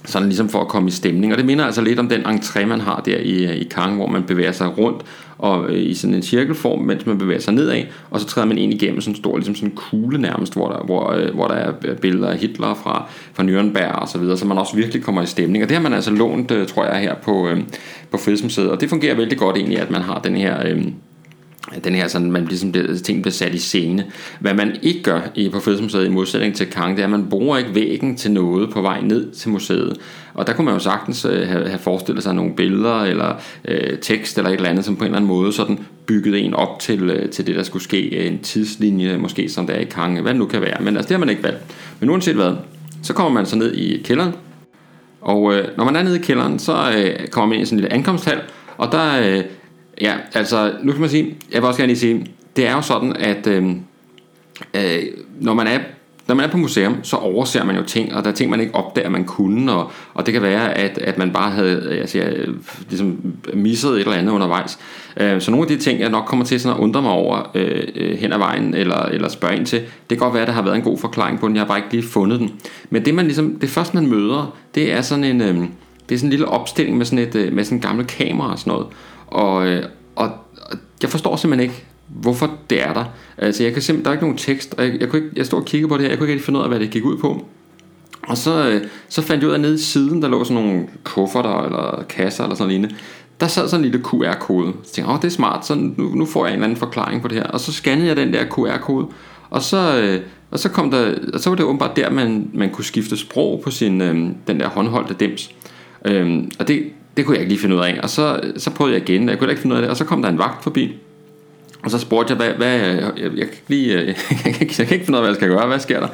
[0.05, 1.33] sådan ligesom for at komme i stemning.
[1.33, 4.07] Og det minder altså lidt om den entré, man har der i, i Kang, hvor
[4.07, 5.03] man bevæger sig rundt
[5.39, 8.59] og øh, i sådan en cirkelform, mens man bevæger sig nedad, og så træder man
[8.59, 11.49] ind igennem sådan en stor ligesom sådan en kugle nærmest, hvor der, hvor, øh, hvor
[11.49, 15.03] der er billeder af Hitler fra, fra Nürnberg og så videre, så man også virkelig
[15.03, 15.65] kommer i stemning.
[15.65, 17.61] Og det har man altså lånt, øh, tror jeg, her på, øh,
[18.11, 20.67] på Frihedsmuseet, og det fungerer vældig godt egentlig, at man har den her...
[20.67, 20.85] Øh,
[21.85, 24.04] den her sådan, man ligesom det, ting bliver sat i scene.
[24.40, 27.28] Hvad man ikke gør i, på Fødselsmuseet i modsætning til Kang, det er, at man
[27.28, 29.96] bruger ikke væggen til noget på vej ned til museet.
[30.35, 33.98] Og der kunne man jo sagtens øh, have, have forestillet sig nogle billeder, eller øh,
[33.98, 36.81] tekst, eller et eller andet, som på en eller anden måde sådan bygget en op
[36.81, 38.16] til, øh, til det, der skulle ske.
[38.16, 40.76] Øh, en tidslinje, måske som der er i Kang, hvad det nu kan være.
[40.81, 41.61] Men altså, det har man ikke valgt.
[42.00, 42.52] Men uanset hvad,
[43.02, 44.33] så kommer man så ned i kælderen,
[45.20, 47.78] og øh, når man er nede i kælderen, så øh, kommer man ind i sådan
[47.78, 48.40] en lille ankomsthal,
[48.76, 49.44] og der øh,
[50.01, 52.81] Ja, altså nu kan man sige, jeg vil også gerne lige sige, det er jo
[52.81, 53.69] sådan, at øh,
[54.75, 55.03] øh,
[55.41, 55.79] når man er
[56.29, 58.61] når man er på museum, så overser man jo ting, og der er ting, man
[58.61, 62.19] ikke opdager, man kunne, og, og det kan være, at, at man bare havde altså,
[62.19, 62.35] jeg,
[62.89, 64.79] ligesom misset et eller andet undervejs.
[65.17, 67.51] Øh, så nogle af de ting, jeg nok kommer til sådan at undre mig over
[67.55, 70.49] øh, øh, hen ad vejen, eller, eller spørge ind til, det kan godt være, at
[70.49, 72.51] der har været en god forklaring på den, jeg har bare ikke lige fundet den.
[72.91, 75.57] Men det, man ligesom, det første, man møder, det er sådan en, øh,
[76.09, 78.53] det er sådan en lille opstilling med sådan et øh, med sådan en gammel kamera
[78.53, 78.87] og sådan noget.
[79.31, 79.83] Og, øh,
[80.17, 80.31] og,
[80.62, 83.05] og jeg forstår simpelthen ikke, hvorfor det er der.
[83.38, 85.47] Altså, jeg kan simpelthen, der er ikke nogen tekst, og jeg, jeg, kunne ikke, jeg
[85.47, 86.91] stod og kiggede på det her, jeg kunne ikke rigtig finde ud af, hvad det
[86.91, 87.47] gik ud på.
[88.29, 90.62] Og så, øh, så fandt jeg ud af, at nede i siden, der lå sådan
[90.64, 92.97] nogle kufferter eller kasser eller sådan noget
[93.41, 94.73] der sad sådan en lille QR-kode.
[94.83, 96.79] Så tænkte jeg, åh, det er smart, så nu, nu får jeg en eller anden
[96.79, 97.47] forklaring på det her.
[97.47, 99.07] Og så scannede jeg den der QR-kode,
[99.51, 102.71] og så, øh, og så, kom der, og så var det åbenbart der, man, man
[102.71, 105.51] kunne skifte sprog på sin, øh, den der håndholdte dims.
[106.05, 106.83] Øhm, og det,
[107.18, 108.00] det kunne jeg ikke lige finde ud af.
[108.02, 109.90] Og så, så prøvede jeg igen, jeg kunne ikke finde ud af det.
[109.90, 110.98] Og så kom der en vagt forbi,
[111.83, 114.07] og så spurgte jeg, hvad, hvad jeg, jeg, jeg, kan lige, jeg, øh,
[114.44, 116.09] jeg, kan, jeg kan ikke finde ud af, hvad jeg skal gøre, hvad sker der?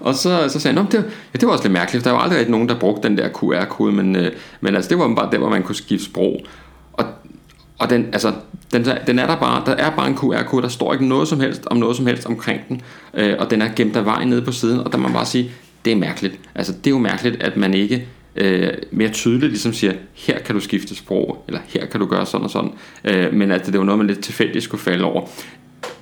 [0.00, 0.94] Og så, så sagde han, det,
[1.34, 3.92] ja, det var også lidt mærkeligt, der var aldrig nogen, der brugte den der QR-kode,
[3.92, 6.40] men, øh, men altså, det var bare der, hvor man kunne skifte sprog.
[6.92, 7.04] Og,
[7.78, 8.32] og den, altså,
[8.72, 11.40] den, den er der bare, der er bare en QR-kode, der står ikke noget som
[11.40, 12.82] helst om noget som helst omkring den,
[13.14, 15.26] øh, og den er gemt af vejen nede på siden, og der må man bare
[15.26, 15.50] sige,
[15.84, 16.38] det er mærkeligt.
[16.54, 20.54] Altså, det er jo mærkeligt, at man ikke øh, mere tydeligt ligesom siger, her kan
[20.54, 22.70] du skifte sprog, eller her kan du gøre sådan og sådan.
[23.04, 25.28] Øh, men at det var noget, man lidt tilfældigt skulle falde over.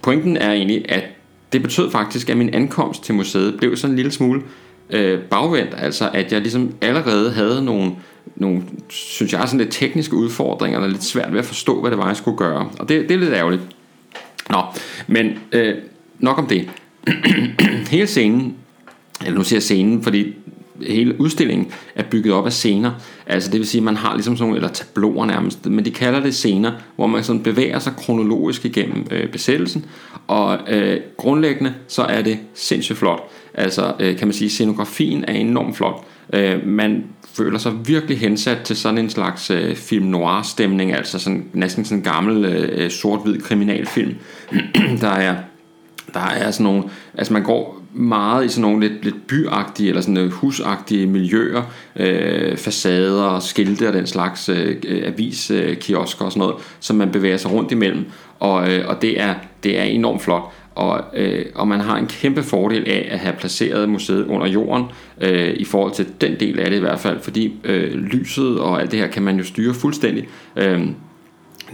[0.02, 1.04] Pointen er egentlig, at
[1.52, 4.42] det betød faktisk, at min ankomst til museet blev sådan en lille smule
[4.90, 7.92] øh, bagvendt, altså at jeg ligesom allerede havde nogle,
[8.36, 11.98] nogle, synes jeg, sådan lidt tekniske udfordringer, eller lidt svært ved at forstå, hvad det
[11.98, 12.70] var, jeg skulle gøre.
[12.78, 13.62] Og det, det er lidt ærgerligt.
[14.50, 14.62] Nå,
[15.06, 15.74] men øh,
[16.18, 16.70] nok om det.
[17.90, 18.56] Hele scenen,
[19.24, 20.34] eller nu siger jeg scenen, fordi
[20.86, 22.90] hele udstillingen er bygget op af scener.
[23.26, 25.90] Altså det vil sige, at man har ligesom sådan nogle, eller tabloer nærmest, men de
[25.90, 29.84] kalder det scener, hvor man sådan bevæger sig kronologisk igennem øh, besættelsen.
[30.26, 33.22] Og øh, grundlæggende så er det sindssygt flot.
[33.54, 36.04] Altså øh, kan man sige, scenografien er enormt flot.
[36.32, 41.18] Øh, man føler sig virkelig hensat til sådan en slags øh, film noir stemning, altså
[41.18, 44.14] sådan, næsten sådan en gammel øh, sort-hvid kriminalfilm.
[45.00, 45.36] der er
[46.14, 50.01] der er sådan nogle, altså man går meget i sådan nogle lidt, lidt byagtige eller
[50.03, 51.62] sådan husagtige miljøer,
[51.96, 57.53] øh, facader, skilte og den slags øh, aviskiosker og sådan noget, som man bevæger sig
[57.53, 58.05] rundt imellem,
[58.40, 60.42] og, øh, og det, er, det er enormt flot.
[60.74, 64.85] Og, øh, og man har en kæmpe fordel af at have placeret museet under jorden,
[65.20, 68.81] øh, i forhold til den del af det i hvert fald, fordi øh, lyset og
[68.81, 70.29] alt det her kan man jo styre fuldstændig.
[70.57, 70.88] Øh,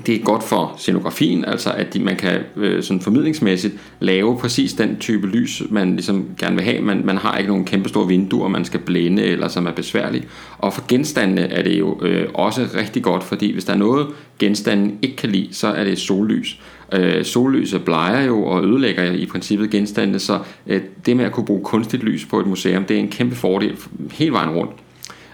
[0.07, 4.73] det er godt for scenografien, altså at de, man kan øh, sådan formidlingsmæssigt lave præcis
[4.73, 6.81] den type lys, man ligesom gerne vil have.
[6.81, 10.25] Man, man har ikke nogen kæmpe store vinduer, man skal blænde eller som er besværlige.
[10.59, 14.07] Og for genstandene er det jo øh, også rigtig godt, fordi hvis der er noget
[14.39, 16.61] genstanden ikke kan lide, så er det sollys.
[16.93, 21.47] Øh, sollyset bleger jo og ødelægger i princippet genstandene, så øh, det med at kunne
[21.47, 23.77] bruge kunstigt lys på et museum, det er en kæmpe fordel
[24.13, 24.73] hele vejen rundt.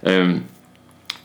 [0.06, 0.36] Øh,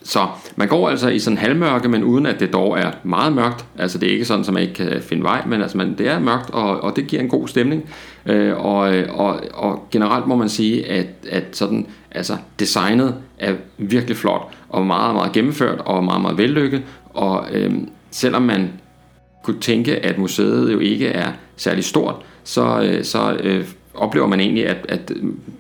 [0.06, 3.66] så man går altså i sådan halvmørke, men uden at det dog er meget mørkt.
[3.78, 6.08] Altså det er ikke sådan, at man ikke kan finde vej, men altså man, det
[6.08, 7.90] er mørkt, og, og det giver en god stemning.
[8.26, 14.18] Øh, og, og, og generelt må man sige, at, at sådan, altså designet er virkelig
[14.18, 16.84] flot, og meget, meget gennemført, og meget, meget vellykket.
[17.14, 17.74] Og øh,
[18.12, 18.72] selvom man
[19.44, 24.40] kunne tænke, at museet jo ikke er særlig stort, så, øh, så øh, oplever man
[24.40, 25.12] egentlig, at, at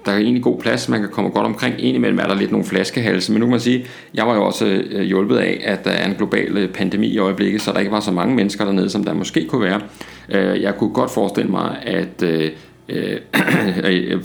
[0.05, 1.75] der er egentlig god plads, man kan komme godt omkring.
[1.79, 4.65] Indimellem er der lidt nogle flaskehalse, men nu kan man sige, jeg var jo også
[4.65, 7.91] øh, hjulpet af, at der er en global øh, pandemi i øjeblikket, så der ikke
[7.91, 9.81] var så mange mennesker dernede, som der måske kunne være.
[10.29, 12.23] Øh, jeg kunne godt forestille mig, at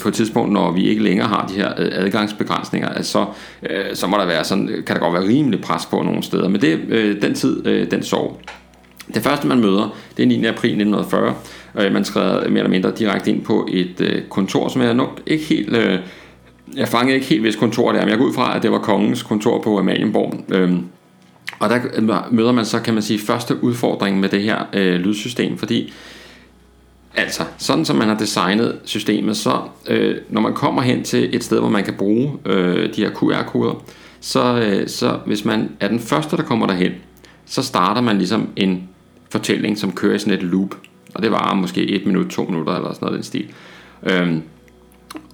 [0.03, 3.27] på et tidspunkt, når vi ikke længere har de her adgangsbegrænsninger, altså, så,
[3.95, 6.49] så må der være sådan, kan der godt være rimelig pres på nogle steder.
[6.49, 6.79] Men det,
[7.23, 8.41] den tid, den sov.
[9.15, 10.45] Det første, man møder, det er 9.
[10.45, 11.35] april 1940,
[11.79, 15.21] Øh, man skred mere eller mindre direkte ind på et øh, kontor, som jeg nok
[15.27, 15.77] ikke helt...
[15.77, 15.99] Øh,
[16.77, 18.73] jeg fangede ikke helt, hvis kontor det er, men jeg går ud fra, at det
[18.73, 20.35] var kongens kontor på Amalienborg.
[20.49, 20.73] Øh,
[21.59, 21.81] og der
[22.31, 25.93] møder man så, kan man sige, første udfordring med det her øh, lydsystem, fordi
[27.15, 31.45] altså, sådan som man har designet systemet, så øh, når man kommer hen til et
[31.45, 33.85] sted, hvor man kan bruge øh, de her QR-koder,
[34.21, 36.93] så, øh, så hvis man er den første, der kommer derhen,
[37.47, 38.89] så starter man ligesom en
[39.31, 40.75] fortælling, som kører i sådan et loop.
[41.15, 43.47] Og det var måske et minut, to minutter eller sådan noget den stil.
[44.03, 44.43] Øhm,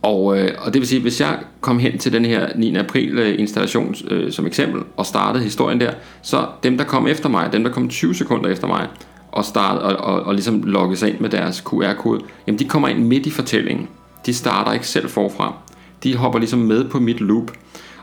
[0.02, 2.76] og, øh, og det vil sige, hvis jeg kom hen til den her 9.
[2.76, 7.28] april øh, installation øh, som eksempel, og startede historien der, så dem der kom efter
[7.28, 8.88] mig, dem der kom 20 sekunder efter mig,
[9.32, 12.88] og, start, og, og, og ligesom logge sig ind med deres QR-kode, jamen de kommer
[12.88, 13.88] ind midt i fortællingen.
[14.26, 15.54] De starter ikke selv forfra.
[16.02, 17.50] De hopper ligesom med på mit loop.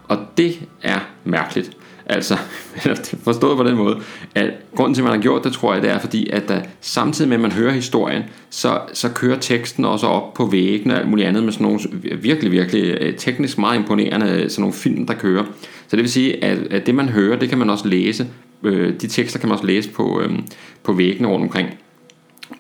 [0.08, 1.78] Og det er mærkeligt.
[2.06, 2.38] Altså,
[3.24, 3.98] forstået på den måde,
[4.36, 6.62] at grunden til, at man har gjort det, tror jeg, det er fordi, at der,
[6.82, 11.00] samtidig med, at man hører historien, så, så kører teksten også op på væggene og
[11.00, 11.80] alt muligt andet med sådan nogle
[12.22, 15.44] virkelig, virkelig øh, teknisk meget imponerende øh, sådan nogle film, der kører.
[15.88, 18.28] Så det vil sige, at, at det man hører, det kan man også læse.
[18.64, 20.40] Øh, de tekster kan man også læse på, øh,
[20.84, 21.70] på væggene rundt omkring.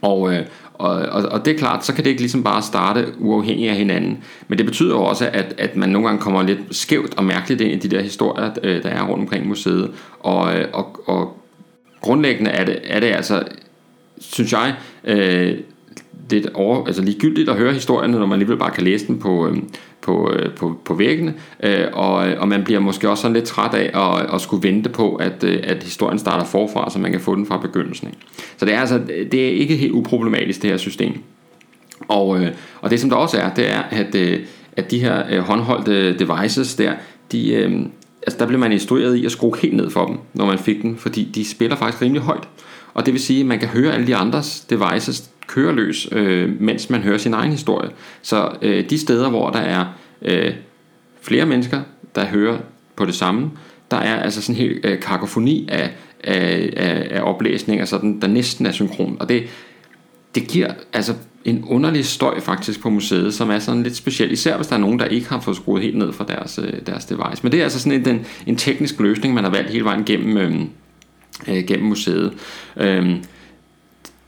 [0.01, 3.05] Og, øh, og, og, og det er klart, så kan det ikke ligesom bare starte
[3.19, 4.23] uafhængigt af hinanden.
[4.47, 7.61] Men det betyder jo også, at, at man nogle gange kommer lidt skævt og mærkeligt
[7.61, 9.91] ind i de der historier, øh, der er rundt omkring museet.
[10.19, 11.37] Og, øh, og, og
[12.01, 13.43] grundlæggende er det, er det altså,
[14.19, 15.57] synes jeg, øh,
[16.29, 19.47] lidt over, altså ligegyldigt at høre historien, når man alligevel bare kan læse den på,
[19.47, 19.57] øh,
[20.01, 23.45] på, øh, på, på væggene, øh, og, øh, og man bliver måske også sådan lidt
[23.45, 27.11] træt af at, at skulle vente på, at, øh, at historien starter forfra, så man
[27.11, 28.07] kan få den fra begyndelsen.
[28.57, 31.13] Så det er altså det er ikke helt uproblematisk, det her system.
[32.07, 34.39] Og, øh, og det som der også er, det er, at, øh,
[34.77, 36.93] at de her øh, håndholdte devices der,
[37.31, 37.71] de, øh,
[38.21, 40.81] altså der bliver man instrueret i at skrue helt ned for dem, når man fik
[40.81, 42.47] den, fordi de spiller faktisk rimelig højt.
[42.93, 46.61] Og det vil sige, at man kan høre alle de andres devices kører løs, øh,
[46.61, 47.89] mens man hører sin egen historie.
[48.21, 49.85] Så øh, de steder, hvor der er
[50.21, 50.53] øh,
[51.21, 51.81] flere mennesker,
[52.15, 52.57] der hører
[52.95, 53.51] på det samme,
[53.91, 55.91] der er altså sådan en helt øh, kakofoni af,
[56.23, 59.17] af, af, af oplæsninger, sådan, altså der næsten er synkron.
[59.19, 59.43] Og det,
[60.35, 61.13] det giver altså
[61.45, 64.79] en underlig støj faktisk på museet, som er sådan lidt speciel, især hvis der er
[64.79, 67.43] nogen, der ikke har fået skruet helt ned fra deres, øh, deres device.
[67.43, 70.05] Men det er altså sådan en, en, en teknisk løsning, man har valgt hele vejen
[70.05, 70.61] gennem, øh,
[71.47, 72.33] øh gennem museet.
[72.77, 73.15] Øh,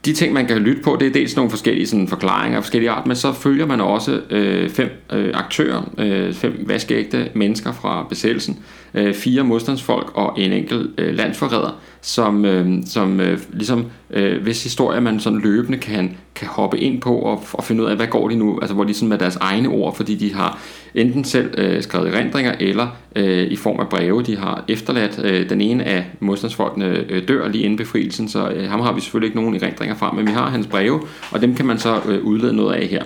[0.05, 2.89] de ting, man kan lytte på, det er dels nogle forskellige sådan, forklaringer af forskellige
[2.89, 8.05] art, men så følger man også øh, fem øh, aktører, øh, fem vaskeægte mennesker fra
[8.09, 8.59] besættelsen,
[8.93, 14.63] øh, fire modstandsfolk og en enkelt øh, landsforræder, som, øh, som øh, ligesom, øh, hvis
[14.63, 18.07] historie man sådan løbende kan, kan hoppe ind på og, og finde ud af, hvad
[18.07, 20.59] går de nu, altså hvor de sådan med deres egne ord, fordi de har
[20.95, 25.19] enten selv øh, skrevet erindringer, eller øh, i form af breve, de har efterladt.
[25.23, 29.01] Øh, den ene af modstandsfolkene øh, dør lige inden befrielsen, så øh, ham har vi
[29.01, 32.01] selvfølgelig ikke nogen erindringer fra, men vi har hans breve, og dem kan man så
[32.07, 33.03] øh, udlede noget af her.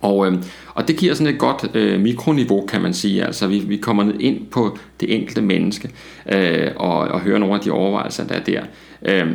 [0.00, 0.38] Og, øh,
[0.74, 3.24] og det giver sådan et godt øh, mikroniveau, kan man sige.
[3.24, 5.90] Altså vi, vi kommer ned ind på det enkelte menneske
[6.32, 8.62] øh, og, og hører nogle af de overvejelser, der er der.
[9.02, 9.30] Øh,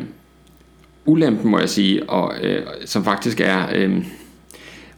[1.06, 3.68] ulempen, må jeg sige, og, øh, som faktisk er...
[3.76, 4.06] Øh,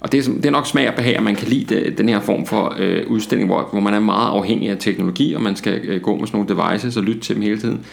[0.07, 2.09] og det er, det er nok smag og behag, at man kan lide det, den
[2.09, 5.55] her form for øh, udstilling, hvor, hvor man er meget afhængig af teknologi, og man
[5.55, 7.85] skal øh, gå med sådan nogle devices og lytte til dem hele tiden.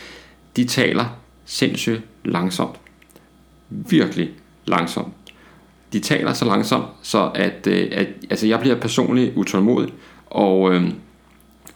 [0.57, 1.05] De taler
[1.45, 2.77] sindssygt langsomt.
[3.71, 4.31] Virkelig
[4.67, 5.13] langsomt
[5.95, 9.93] de taler så langsomt, så at, øh, at altså jeg bliver personligt utålmodig,
[10.27, 10.91] og, øh,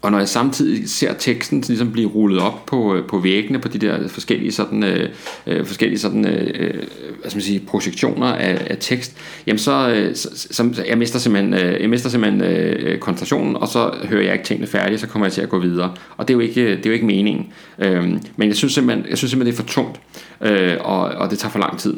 [0.03, 3.69] og når jeg samtidig ser teksten ligesom blive rullet op på, øh, på væggene på
[3.69, 5.09] de der forskellige sådan, øh,
[5.47, 6.75] øh forskellige sådan, øh, øh,
[7.21, 11.55] hvad skal man sige, projektioner af, af tekst, jamen så, så, så jeg mister simpelthen,
[11.55, 15.27] øh, jeg mister simpelthen øh, koncentrationen, og så hører jeg ikke tingene færdige, så kommer
[15.27, 15.95] jeg til at gå videre.
[16.17, 17.53] Og det er jo ikke, det er jo ikke meningen.
[17.79, 18.03] Øh,
[18.37, 20.01] men jeg synes simpelthen, jeg synes simpelthen det er for tungt,
[20.41, 21.95] øh, og, og det tager for lang tid.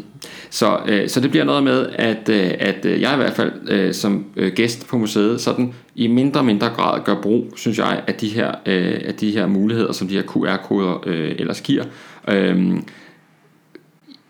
[0.51, 3.95] Så, øh, så det bliver noget med, at, øh, at jeg i hvert fald øh,
[3.95, 8.03] som øh, gæst på museet sådan i mindre og mindre grad gør brug, synes jeg,
[8.07, 11.85] af de her, øh, af de her muligheder, som de her QR-koder øh, ellers giver.
[12.29, 12.77] Øh,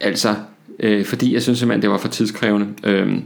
[0.01, 0.35] altså,
[0.81, 2.69] øh, fordi jeg synes simpelthen, det var for tidskrævende.
[2.85, 3.19] Øh,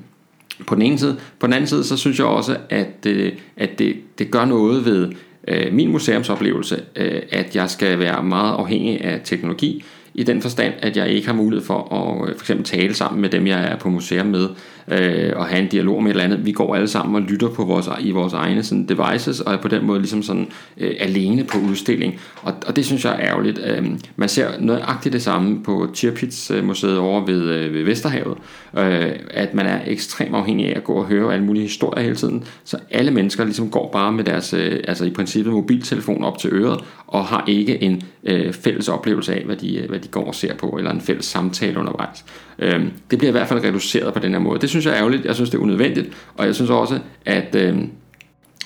[0.66, 1.16] på den ene side.
[1.38, 4.84] På den anden side, så synes jeg også, at, øh, at det, det gør noget
[4.84, 5.12] ved
[5.48, 10.74] øh, min museumsoplevelse, øh, at jeg skal være meget afhængig af teknologi, i den forstand,
[10.78, 13.64] at jeg ikke har mulighed for at øh, for eksempel tale sammen med dem, jeg
[13.64, 14.48] er på museum med,
[14.88, 16.46] øh, og have en dialog med et eller andet.
[16.46, 19.56] Vi går alle sammen og lytter på vores, i vores egne sådan, devices, og er
[19.56, 22.20] på den måde ligesom sådan øh, alene på udstilling.
[22.42, 23.60] Og, og det synes jeg er ærgerligt.
[23.66, 28.38] Øh, man ser nøjagtigt det samme på Tirpitz øh, museet over ved, øh, ved Vesterhavet,
[28.78, 32.16] øh, at man er ekstremt afhængig af at gå og høre alle mulige historier hele
[32.16, 36.38] tiden, så alle mennesker ligesom går bare med deres, øh, altså i princippet mobiltelefon op
[36.38, 40.08] til øret, og har ikke en øh, fælles oplevelse af, hvad de, øh, hvad de
[40.08, 42.24] går og ser på, eller en fælles samtale undervejs.
[42.58, 44.60] Øh, det bliver i hvert fald reduceret på den her måde.
[44.60, 47.54] Det synes jeg er ærgerligt, jeg synes det er unødvendigt, og jeg synes også, at...
[47.54, 47.78] Øh,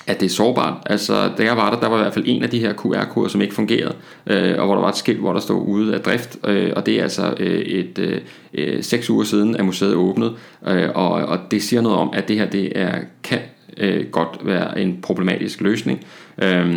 [0.07, 0.73] at det er sårbart.
[0.85, 3.27] Altså, da jeg var der, der var i hvert fald en af de her QR-koder,
[3.27, 3.95] som ikke fungerede,
[4.27, 6.85] øh, og hvor der var et skilt, hvor der stod ude af drift, øh, og
[6.85, 8.21] det er altså øh, et øh,
[8.53, 10.35] øh seks uger siden, at museet åbnede,
[10.67, 13.39] øh, og, og det siger noget om, at det her det er, kan
[13.77, 16.05] øh, godt være en problematisk løsning.
[16.41, 16.75] Øh,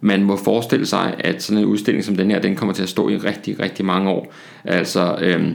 [0.00, 2.88] man må forestille sig, at sådan en udstilling som den her, den kommer til at
[2.88, 4.32] stå i rigtig, rigtig mange år.
[4.64, 5.50] Altså, Øh,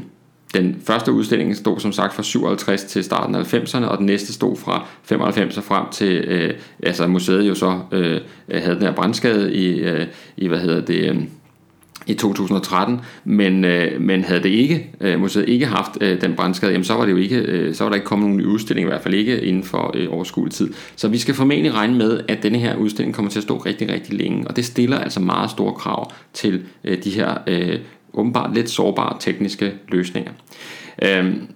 [0.56, 4.34] den første udstilling stod som sagt fra 57 til starten af 90'erne, og den næste
[4.34, 8.96] stod fra 95 og frem til, øh, altså museet jo så øh, havde den her
[8.96, 11.18] brandskade i, øh, i hvad hedder det, øh,
[12.08, 16.72] i 2013, men, øh, men havde det ikke, øh, museet ikke haft øh, den brandskade,
[16.72, 18.88] jamen så var det jo ikke, øh, så var der ikke kommet nogen ny udstilling,
[18.88, 20.74] i hvert fald ikke inden for øh, overskuelig tid.
[20.96, 23.90] Så vi skal formentlig regne med, at denne her udstilling kommer til at stå rigtig,
[23.90, 27.80] rigtig længe, og det stiller altså meget store krav til øh, de her øh,
[28.16, 30.32] åbenbart lidt sårbare tekniske løsninger.
[31.02, 31.48] Øhm,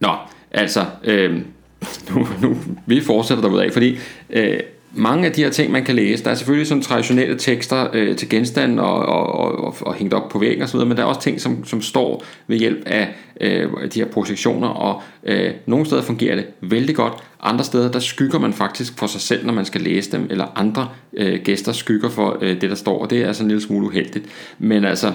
[0.00, 0.12] nå,
[0.50, 1.44] altså, øhm,
[2.10, 3.98] nu, nu, vi fortsætter derudaf, fordi
[4.30, 4.60] øh,
[4.92, 8.16] mange af de her ting, man kan læse, der er selvfølgelig sådan traditionelle tekster øh,
[8.16, 11.20] til genstanden og, og, og, og hængt op på væggen osv., men der er også
[11.20, 13.08] ting, som, som står ved hjælp af
[13.40, 17.98] øh, de her projektioner, og øh, nogle steder fungerer det vældig godt, andre steder, der
[17.98, 21.72] skygger man faktisk for sig selv, når man skal læse dem, eller andre øh, gæster
[21.72, 24.26] skygger for øh, det, der står, og det er altså en lille smule uheldigt.
[24.58, 25.12] Men altså,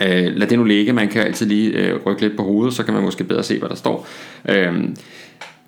[0.00, 2.82] Øh, lad det nu ligge, man kan altid lige øh, rykke lidt på hovedet, så
[2.82, 4.06] kan man måske bedre se, hvad der står.
[4.48, 4.74] Øh,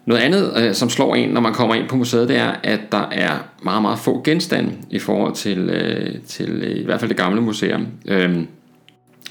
[0.07, 2.81] noget andet, øh, som slår en, når man kommer ind på museet, det er, at
[2.93, 3.31] der er
[3.63, 7.41] meget, meget få genstande i forhold til, øh, til øh, i hvert fald det gamle
[7.41, 7.87] museum.
[8.07, 8.35] Øh,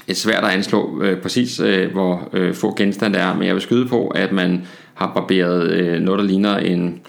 [0.06, 3.46] det er svært at anslå øh, præcis, øh, hvor øh, få genstande der er, men
[3.46, 7.00] jeg vil skyde på, at man har barberet øh, noget, der ligner en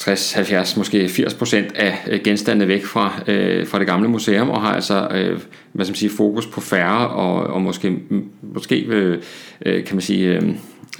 [0.00, 4.50] 60, 70, måske 80 procent af øh, genstandene væk fra, øh, fra det gamle museum,
[4.50, 5.40] og har altså øh,
[5.72, 7.98] hvad skal man sige, fokus på færre, og, og måske,
[8.42, 9.22] måske øh,
[9.66, 10.28] øh, kan man sige...
[10.28, 10.42] Øh,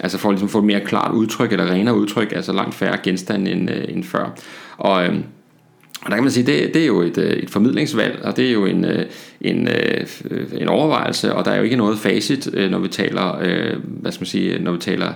[0.02, 2.74] Altså for ligesom at ligesom få et mere klart udtryk, eller renere udtryk, altså langt
[2.74, 4.38] færre genstande end, øh, end før.
[4.76, 5.14] Og, øh,
[6.00, 8.48] og der kan man sige, det, det er jo et, øh, et formidlingsvalg, og det
[8.48, 8.86] er jo en,
[9.40, 9.68] en,
[10.58, 13.38] en overvejelse, og der er jo ikke noget facit, når vi taler,
[13.82, 15.12] hvad skal man sige, når vi taler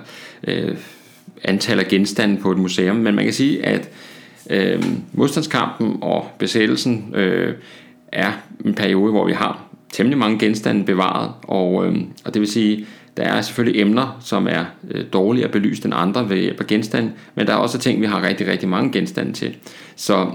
[1.44, 3.90] antal af genstande på et museum, men man kan sige, at
[4.50, 7.54] øh, modstandskampen og besættelsen øh,
[8.12, 8.32] er
[8.64, 12.86] en periode, hvor vi har temmelig mange genstande bevaret, og, øh, og det vil sige,
[13.16, 17.12] der er selvfølgelig emner, som er øh, dårligere belyst end andre ved hjælp af genstande,
[17.34, 19.56] men der er også ting, vi har rigtig, rigtig mange genstande til.
[19.96, 20.30] Så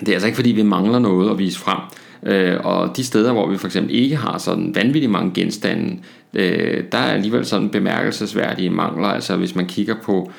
[0.00, 1.78] det er altså ikke fordi, vi mangler noget at vise frem.
[2.26, 5.98] Øh, og de steder, hvor vi for eksempel ikke har sådan vanvittigt mange genstande,
[6.34, 9.08] øh, der er alligevel sådan bemærkelsesværdige mangler.
[9.08, 10.32] Altså hvis man kigger på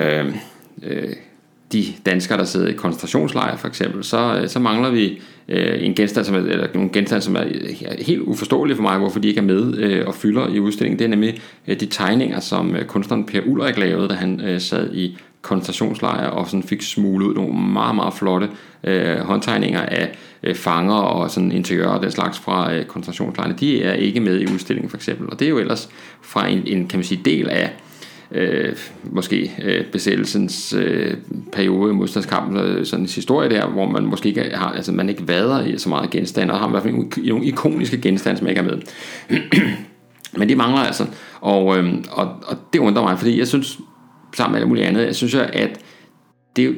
[0.00, 0.26] øh,
[0.82, 1.12] øh,
[1.72, 5.94] de danskere, der sidder i koncentrationslejre for eksempel, så, øh, så mangler vi øh, en
[5.94, 7.44] genstand, som er, eller nogle genstande, som er
[8.06, 10.98] helt uforståelige for mig, hvorfor de ikke er med øh, og fylder i udstillingen.
[10.98, 14.60] Det er nemlig øh, de tegninger, som øh, kunstneren Per Ulrik lavede, da han øh,
[14.60, 18.48] sad i koncentrationslejre og sådan fik smuglet ud nogle meget, meget flotte
[18.84, 23.56] øh, håndtegninger af øh, fanger og sådan interiører og den slags fra øh, koncentrationslejrene.
[23.60, 25.88] De er ikke med i udstillingen for eksempel, og det er jo ellers
[26.22, 27.72] fra en, en kan man sige, del af
[28.30, 31.16] øh, måske øh, besættelsens øh,
[31.52, 35.08] periode i modstandskampen, øh, sådan en historie der, hvor man måske ikke har, altså man
[35.08, 36.94] ikke vader i så meget genstande, og har i hvert fald
[37.26, 38.78] nogle ikoniske genstande, som ikke er med.
[40.38, 41.06] Men det mangler altså,
[41.40, 43.78] og, øh, og, og det undrer mig, fordi jeg synes,
[44.36, 45.80] sammen med alt muligt andet, jeg synes, at
[46.56, 46.76] det,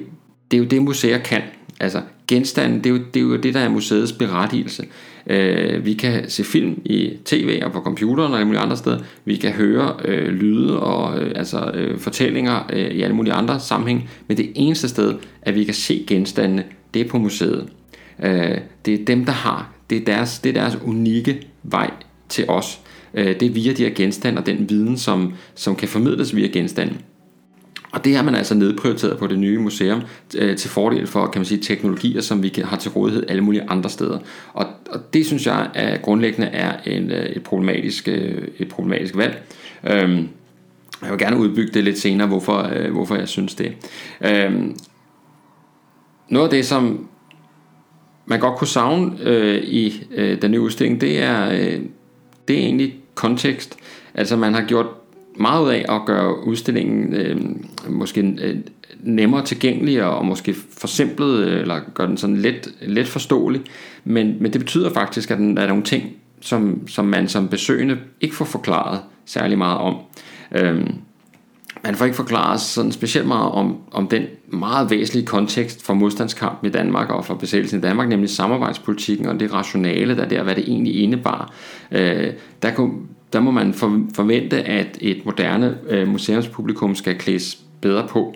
[0.50, 1.42] det er jo det, museer kan.
[1.80, 4.86] Altså genstanden, det er jo det, er jo det der er museets berettigelse.
[5.26, 8.98] Øh, vi kan se film i tv og på computeren og alle mulige andre steder.
[9.24, 13.61] Vi kan høre øh, lyde og øh, altså, øh, fortællinger øh, i alle mulige andre
[13.61, 14.11] sammenhæng.
[14.28, 17.68] Men det eneste sted, at vi kan se genstandene, det er på museet.
[18.22, 19.72] Øh, det er dem, der har.
[19.90, 21.90] Det er deres, det er deres unikke vej
[22.28, 22.80] til os.
[23.14, 26.46] Øh, det er via de her genstande og den viden, som, som kan formidles via
[26.46, 26.96] genstanden.
[27.93, 30.03] Og det har man altså nedprioriteret på det nye museum
[30.37, 33.64] øh, til fordel for kan man sige, teknologier, som vi har til rådighed alle mulige
[33.68, 34.18] andre steder.
[34.53, 39.16] Og, og det synes jeg er grundlæggende er en, øh, et, problematisk, øh, et problematisk
[39.16, 39.43] valg.
[39.84, 40.28] Øhm,
[41.03, 43.72] jeg vil gerne udbygge det lidt senere, hvorfor, øh, hvorfor jeg synes det.
[44.20, 44.76] Øhm,
[46.28, 47.09] noget af det, som
[48.26, 51.80] man godt kunne savne øh, i øh, den nye udstilling, det er, øh,
[52.49, 53.76] det er egentlig kontekst.
[54.14, 54.87] Altså man har gjort
[55.39, 57.37] meget ud af at gøre udstillingen øh,
[57.89, 58.57] måske øh,
[59.01, 63.61] nemmere tilgængelig og måske forsimplet, øh, eller gøre den sådan let, let forståelig.
[64.05, 67.99] Men, men det betyder faktisk, at der er nogle ting, som, som man som besøgende
[68.20, 69.97] ikke får forklaret særlig meget om.
[70.53, 70.87] Øh,
[71.84, 76.68] man får ikke forklaret sådan specielt meget om, om den meget væsentlige kontekst for modstandskampen
[76.68, 80.55] i Danmark og for besættelsen i Danmark, nemlig samarbejdspolitikken og det rationale, der der, hvad
[80.55, 81.53] det egentlig indebar.
[81.91, 82.32] Øh,
[82.62, 82.93] der, kunne,
[83.33, 83.74] der må man
[84.14, 88.35] forvente, at et moderne øh, museumspublikum skal klædes bedre på.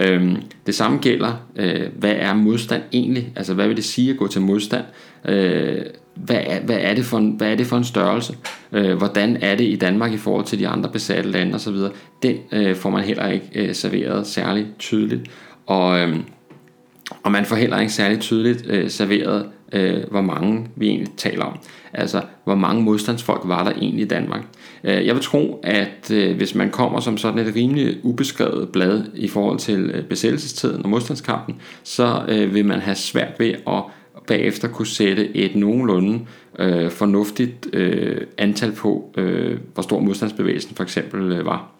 [0.00, 0.36] Øhm,
[0.66, 3.32] det samme gælder, øh, hvad er modstand egentlig?
[3.36, 4.84] Altså, hvad vil det sige at gå til modstand?
[5.24, 5.80] Øh,
[6.14, 8.36] hvad, er, hvad, er det for en, hvad er det for en størrelse?
[8.72, 11.76] Øh, hvordan er det i Danmark i forhold til de andre besatte lande osv.?
[12.22, 15.30] Den øh, får man heller ikke øh, serveret særlig tydeligt.
[15.66, 16.16] Og, øh,
[17.22, 21.44] og man får heller ikke særlig tydeligt øh, serveret, øh, hvor mange vi egentlig taler
[21.44, 21.58] om.
[21.92, 24.42] Altså, hvor mange modstandsfolk var der egentlig i Danmark.
[24.84, 29.04] Øh, jeg vil tro, at øh, hvis man kommer som sådan et rimelig ubeskrevet blad
[29.14, 33.82] i forhold til øh, besættelsestiden og modstandskampen, så øh, vil man have svært ved at
[34.26, 36.20] bagefter kunne sætte et nogenlunde
[36.58, 41.77] øh, fornuftigt øh, antal på, øh, hvor stor modstandsbevægelsen for eksempel øh, var.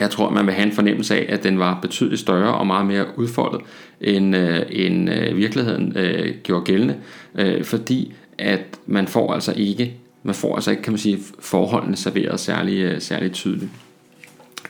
[0.00, 2.86] Jeg tror, man vil have en fornemmelse af, at den var betydeligt større og meget
[2.86, 3.60] mere udfoldet,
[4.00, 6.96] end, øh, end øh, virkeligheden øh, gjorde gældende,
[7.34, 11.96] øh, fordi at man får altså ikke man får altså ikke, kan man sige, forholdene
[11.96, 13.70] serveret særlig, øh, særlig tydeligt.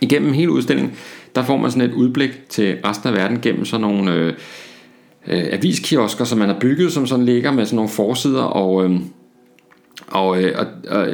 [0.00, 0.92] Igennem hele udstillingen,
[1.34, 4.32] der får man sådan et udblik til resten af verden gennem sådan nogle øh,
[5.26, 9.00] øh, aviskiosker, som man har bygget, som sådan ligger med sådan nogle forsider, og, øh,
[10.06, 10.66] og, øh, og,
[10.98, 11.08] og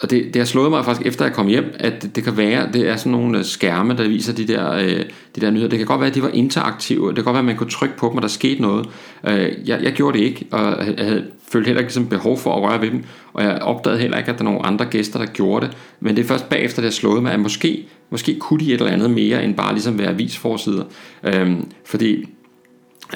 [0.00, 2.36] og det, det har slået mig faktisk efter jeg kom hjem, at det, det kan
[2.36, 5.04] være, det er sådan nogle øh, skærme, der viser de der, øh,
[5.36, 5.68] de der nyheder.
[5.68, 7.08] Det kan godt være, at de var interaktive.
[7.08, 8.88] Det kan godt være, at man kunne trykke på dem, og der skete noget.
[9.26, 12.56] Øh, jeg, jeg gjorde det ikke, og jeg havde følt heller ikke sådan behov for
[12.56, 13.04] at røre ved dem.
[13.32, 15.76] Og jeg opdagede heller ikke, at der er nogle andre gæster, der gjorde det.
[16.00, 18.80] Men det er først bagefter, det har slået mig, at måske, måske kunne de et
[18.80, 20.84] eller andet mere, end bare ligesom være avisforsider.
[21.24, 22.28] Øh, fordi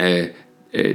[0.02, 0.24] øh,
[0.74, 0.94] øh,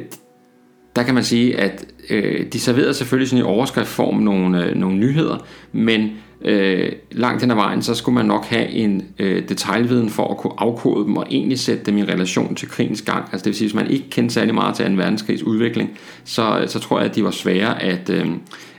[0.97, 4.97] der kan man sige, at øh, de serverede selvfølgelig sådan i overskriftform nogle, øh, nogle
[4.97, 5.37] nyheder,
[5.71, 6.09] men
[6.41, 10.37] øh, langt hen ad vejen, så skulle man nok have en øh, detaljviden for at
[10.37, 13.23] kunne afkode dem og egentlig sætte dem i relation til krigens gang.
[13.31, 14.91] Altså det vil sige, hvis man ikke kendte særlig meget til 2.
[14.91, 18.27] verdenskrigs udvikling, så, så tror jeg, at de var svære at, øh,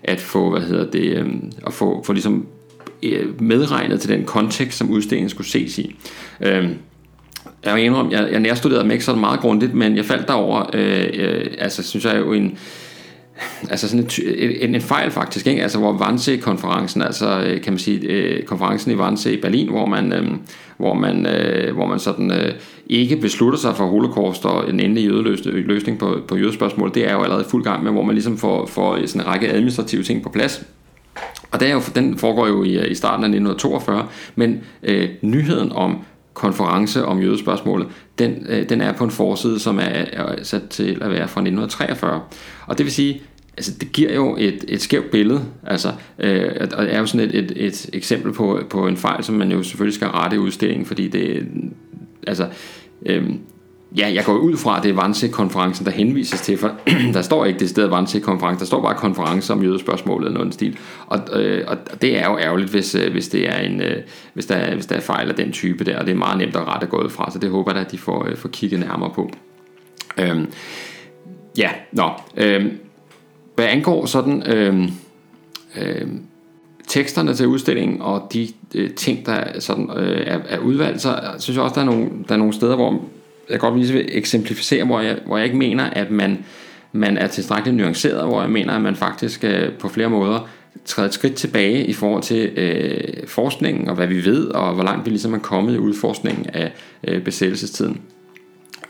[0.02, 1.28] at få, hvad hedder det, øh,
[1.66, 2.46] at få, få ligesom
[3.02, 5.96] øh, medregnet til den kontekst, som udstillingen skulle ses i.
[6.40, 6.68] Øh,
[7.64, 10.70] jeg må indrømme, jeg, jeg nærstuderede dem ikke så meget grundigt, men jeg faldt derover,
[10.72, 12.58] øh, øh, altså synes jeg jo en,
[13.70, 15.62] altså sådan en, en, en fejl faktisk, ikke?
[15.62, 19.86] Altså hvor Wannsee-konferencen, altså øh, kan man sige, øh, konferencen i Wannsee i Berlin, hvor
[19.86, 20.30] man, øh,
[20.76, 22.52] hvor man, øh, hvor man sådan øh,
[22.86, 27.22] ikke beslutter sig for holocaust og en endelig jødeløsning på, på jødespørgsmål, det er jo
[27.22, 30.28] allerede fuld gang med, hvor man ligesom får, får sådan en række administrative ting på
[30.28, 30.66] plads.
[31.50, 35.08] Og det er jo, den foregår jo i, øh, i starten af 1942, men øh,
[35.22, 35.98] nyheden om
[36.38, 40.98] konference om jødespørgsmålet, den, øh, den er på en forside, som er, er sat til
[41.00, 42.20] at være fra 1943.
[42.66, 43.22] Og det vil sige,
[43.56, 47.28] altså det giver jo et, et skævt billede, altså, øh, og det er jo sådan
[47.28, 50.38] et, et, et eksempel på, på en fejl, som man jo selvfølgelig skal rette i
[50.38, 51.46] udstillingen, fordi det,
[52.26, 52.46] altså,
[53.06, 53.30] øh,
[53.96, 56.72] Ja, jeg går ud fra, at det er Vance-konferencen, der henvises til, for
[57.14, 60.78] der står ikke det sted Vance-konference, der står bare konference om jødespørgsmålet eller noget stil.
[61.06, 64.02] Og, øh, og det er jo ærgerligt, hvis, øh, hvis, det er en, øh,
[64.34, 66.56] hvis, der, hvis der er fejl af den type der, og det er meget nemt
[66.56, 69.10] at rette gået fra, så det håber jeg, at de får, øh, får kigget nærmere
[69.14, 69.30] på.
[70.18, 70.46] Øhm,
[71.58, 72.10] ja, nå.
[72.36, 72.78] Øhm,
[73.54, 74.42] hvad angår sådan...
[74.46, 74.90] Øhm,
[75.78, 76.22] øhm,
[76.88, 81.56] teksterne til udstillingen og de øh, ting, der sådan, øh, er, er udvalgt, så synes
[81.56, 83.02] jeg også, der er nogle, der er nogle steder, hvor
[83.50, 86.44] jeg godt vil eksemplificere, hvor jeg, hvor jeg ikke mener, at man,
[86.92, 90.48] man er tilstrækkeligt nuanceret, hvor jeg mener, at man faktisk øh, på flere måder
[90.84, 94.84] træder et skridt tilbage i forhold til øh, forskningen og hvad vi ved, og hvor
[94.84, 96.72] langt vi ligesom er kommet i udforskningen af
[97.04, 98.00] øh, besættelsestiden.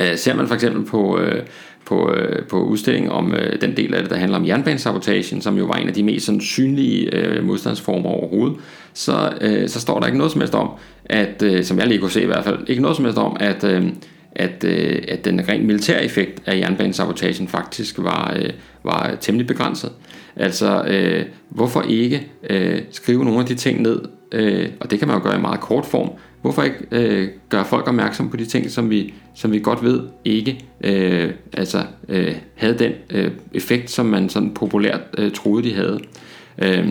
[0.00, 1.42] Øh, ser man for eksempel på, øh,
[1.84, 5.58] på, øh, på udstillingen om øh, den del af det, der handler om jernbanesabotagen, som
[5.58, 8.56] jo var en af de mest sådan, synlige øh, modstandsformer overhovedet,
[8.94, 10.70] så, øh, så står der ikke noget som helst om,
[11.04, 13.36] at, øh, som jeg lige kunne se i hvert fald, ikke noget som helst om,
[13.40, 13.86] at, øh,
[14.38, 18.50] at, øh, at den rent militære effekt af jernbanesabotagen faktisk var, øh,
[18.84, 19.92] var temmelig begrænset.
[20.36, 24.00] Altså, øh, hvorfor ikke øh, skrive nogle af de ting ned,
[24.32, 26.10] øh, og det kan man jo gøre i meget kort form,
[26.42, 30.00] hvorfor ikke øh, gøre folk opmærksom på de ting, som vi, som vi godt ved
[30.24, 35.74] ikke øh, altså, øh, havde den øh, effekt, som man sådan populært øh, troede, de
[35.74, 36.00] havde.
[36.58, 36.88] Øh,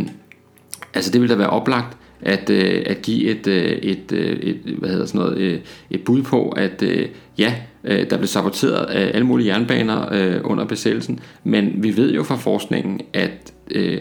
[0.94, 4.58] altså det ville da være oplagt, at, øh, at give et, øh, et, øh, et,
[4.78, 5.60] hvad hedder sådan noget, øh,
[5.90, 7.08] et bud på, at øh,
[7.38, 7.54] ja,
[7.84, 12.24] øh, der blev saboteret af alle mulige jernbaner øh, under besættelsen, men vi ved jo
[12.24, 13.98] fra forskningen, at øh,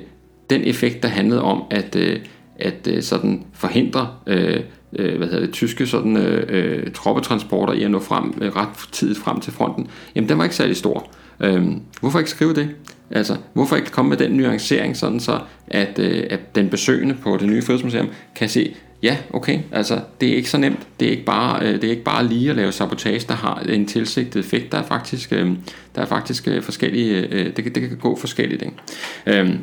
[0.50, 2.18] den effekt, der handlede om at, øh,
[2.56, 4.60] at øh, sådan forhindre øh,
[4.98, 8.68] øh, hvad hedder det, tyske sådan, øh, øh troppetransporter i at nå frem, øh, ret
[8.92, 11.10] tidligt frem til fronten, jamen den var ikke særlig stor.
[11.40, 11.66] Øh,
[12.00, 12.68] hvorfor ikke skrive det?
[13.10, 17.36] Altså, hvorfor ikke komme med den nuancering, sådan så at, øh, at den besøgende på
[17.36, 20.86] det nye fødselsmuseum kan se, ja, okay, altså det er ikke så nemt.
[21.00, 23.62] Det er ikke bare, øh, det er ikke bare lige at lave sabotage, der har
[23.68, 24.72] en tilsigtet effekt.
[24.72, 25.50] Der er faktisk, øh,
[25.94, 28.62] der er faktisk øh, forskellige, øh, det, kan, det kan gå forskelligt.
[28.62, 29.40] Ikke?
[29.40, 29.54] Øh,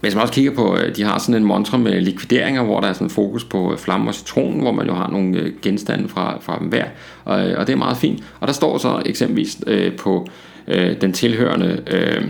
[0.00, 2.88] hvis man også kigger på, øh, de har sådan en montre med likvideringer, hvor der
[2.88, 6.08] er sådan fokus på øh, flamme og citron, hvor man jo har nogle øh, genstande
[6.08, 6.84] fra, fra dem hver,
[7.24, 8.24] og, øh, og det er meget fint.
[8.40, 10.28] Og der står så eksempelvis øh, på
[10.68, 12.24] øh, den tilhørende øh,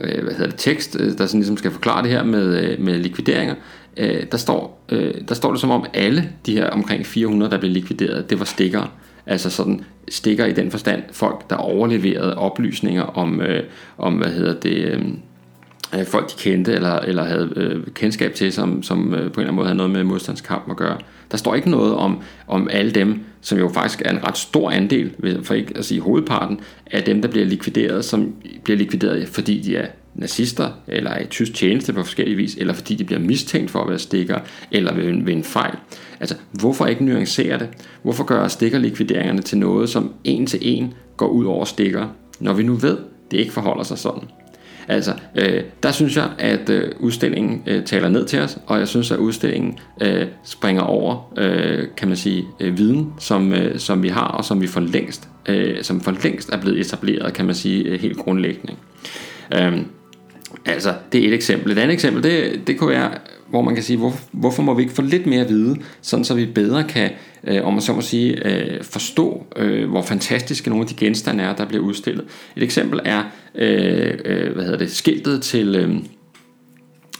[0.00, 2.80] øh, hvad hedder det, tekst, øh, der sådan ligesom skal forklare det her med, øh,
[2.80, 3.54] med likvideringer,
[3.96, 7.58] øh, der, står, øh, der står det som om alle de her omkring 400, der
[7.58, 8.88] blev likvideret, det var stikkere.
[9.26, 13.62] Altså sådan stikker i den forstand folk, der overleverede oplysninger om, øh,
[13.98, 15.02] om hvad hedder det, øh,
[15.94, 19.24] øh, folk de kendte eller, eller havde øh, kendskab til, som, som øh, på en
[19.24, 20.98] eller anden måde havde noget med modstandskamp at gøre.
[21.30, 24.70] Der står ikke noget om, om alle dem, som jo faktisk er en ret stor
[24.70, 25.10] andel,
[25.42, 28.34] for ikke at sige hovedparten, af dem, der bliver likvideret, som
[28.64, 32.74] bliver likvideret, fordi de er nazister, eller er i tysk tjeneste på forskellige vis, eller
[32.74, 34.38] fordi de bliver mistænkt for at være stikker,
[34.70, 35.74] eller ved en, ved en fejl.
[36.20, 37.68] Altså, hvorfor ikke nuancere det?
[38.02, 42.06] Hvorfor gøre stikkerlikvideringerne til noget, som en til en går ud over stikker,
[42.40, 42.98] når vi nu ved,
[43.30, 44.28] det ikke forholder sig sådan?
[44.88, 48.88] Altså, øh, der synes jeg, at øh, udstillingen øh, taler ned til os, og jeg
[48.88, 54.02] synes, at udstillingen øh, springer over, øh, kan man sige, øh, viden, som, øh, som
[54.02, 57.44] vi har, og som vi for længst, øh, som for længst er blevet etableret, kan
[57.44, 58.74] man sige, øh, helt grundlæggende.
[59.54, 59.78] Øh,
[60.66, 61.72] altså, det er et eksempel.
[61.72, 63.10] Et andet eksempel, det, det kunne være,
[63.50, 66.24] hvor man kan sige, hvor, hvorfor må vi ikke få lidt mere at vide, sådan
[66.24, 67.10] så vi bedre kan
[67.44, 71.44] øh, om man så må sige, øh, forstå, øh, hvor fantastiske nogle af de genstande
[71.44, 72.24] er, der bliver udstillet.
[72.56, 73.22] Et eksempel er,
[73.54, 75.76] øh, øh, hvad hedder det, skiltet til...
[75.76, 75.94] Øh,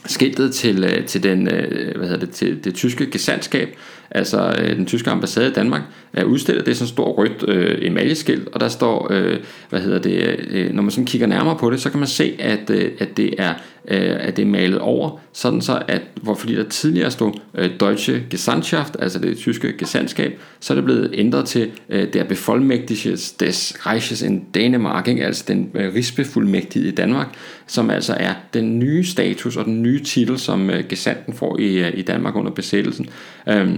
[0.05, 3.75] skiltet til, øh, til, den, øh, hvad hedder det, til det tyske gesandskab,
[4.11, 5.81] altså øh, den tyske ambassade i Danmark,
[6.13, 6.65] er udstillet.
[6.65, 9.37] Det er sådan et stort rødt øh, emaljeskilt, og der står, øh,
[9.69, 12.35] hvad hedder det, øh, når man sådan kigger nærmere på det, så kan man se,
[12.39, 13.53] at, øh, at det er
[13.87, 17.69] øh, at det er malet over, sådan så at, hvor fordi der tidligere stod øh,
[17.79, 23.11] Deutsche Gesandtschaft, altså det tyske gesandskab, så er det blevet ændret til øh, der befolkmægtige
[23.39, 25.25] des Reiches in Dänemark, ikke?
[25.25, 27.27] altså den øh, rigsbefuldmægtige i Danmark,
[27.67, 31.77] som altså er den nye status og den nye titel, som øh, gesanten får i,
[31.77, 33.09] øh, i Danmark under besættelsen.
[33.49, 33.69] Øh,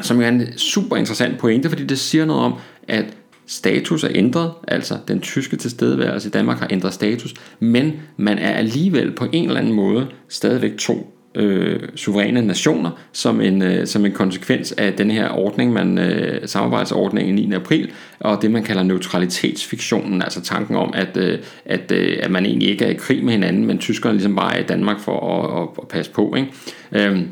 [0.00, 2.54] som jo er en super interessant pointe, fordi det siger noget om,
[2.88, 3.04] at
[3.46, 8.52] status er ændret, altså den tyske tilstedeværelse i Danmark har ændret status, men man er
[8.52, 14.06] alligevel på en eller anden måde stadigvæk to øh, suveræne nationer som en, øh, som
[14.06, 17.52] en konsekvens af den her ordning, man øh, samarbejdsordningen 9.
[17.52, 17.90] april,
[18.20, 22.68] og det man kalder neutralitetsfiktionen, altså tanken om, at, øh, at, øh, at man egentlig
[22.68, 25.62] ikke er i krig med hinanden, men tyskerne ligesom bare er i Danmark for at,
[25.62, 26.34] at, at passe på.
[26.34, 26.52] Ikke?
[26.92, 27.22] Øh,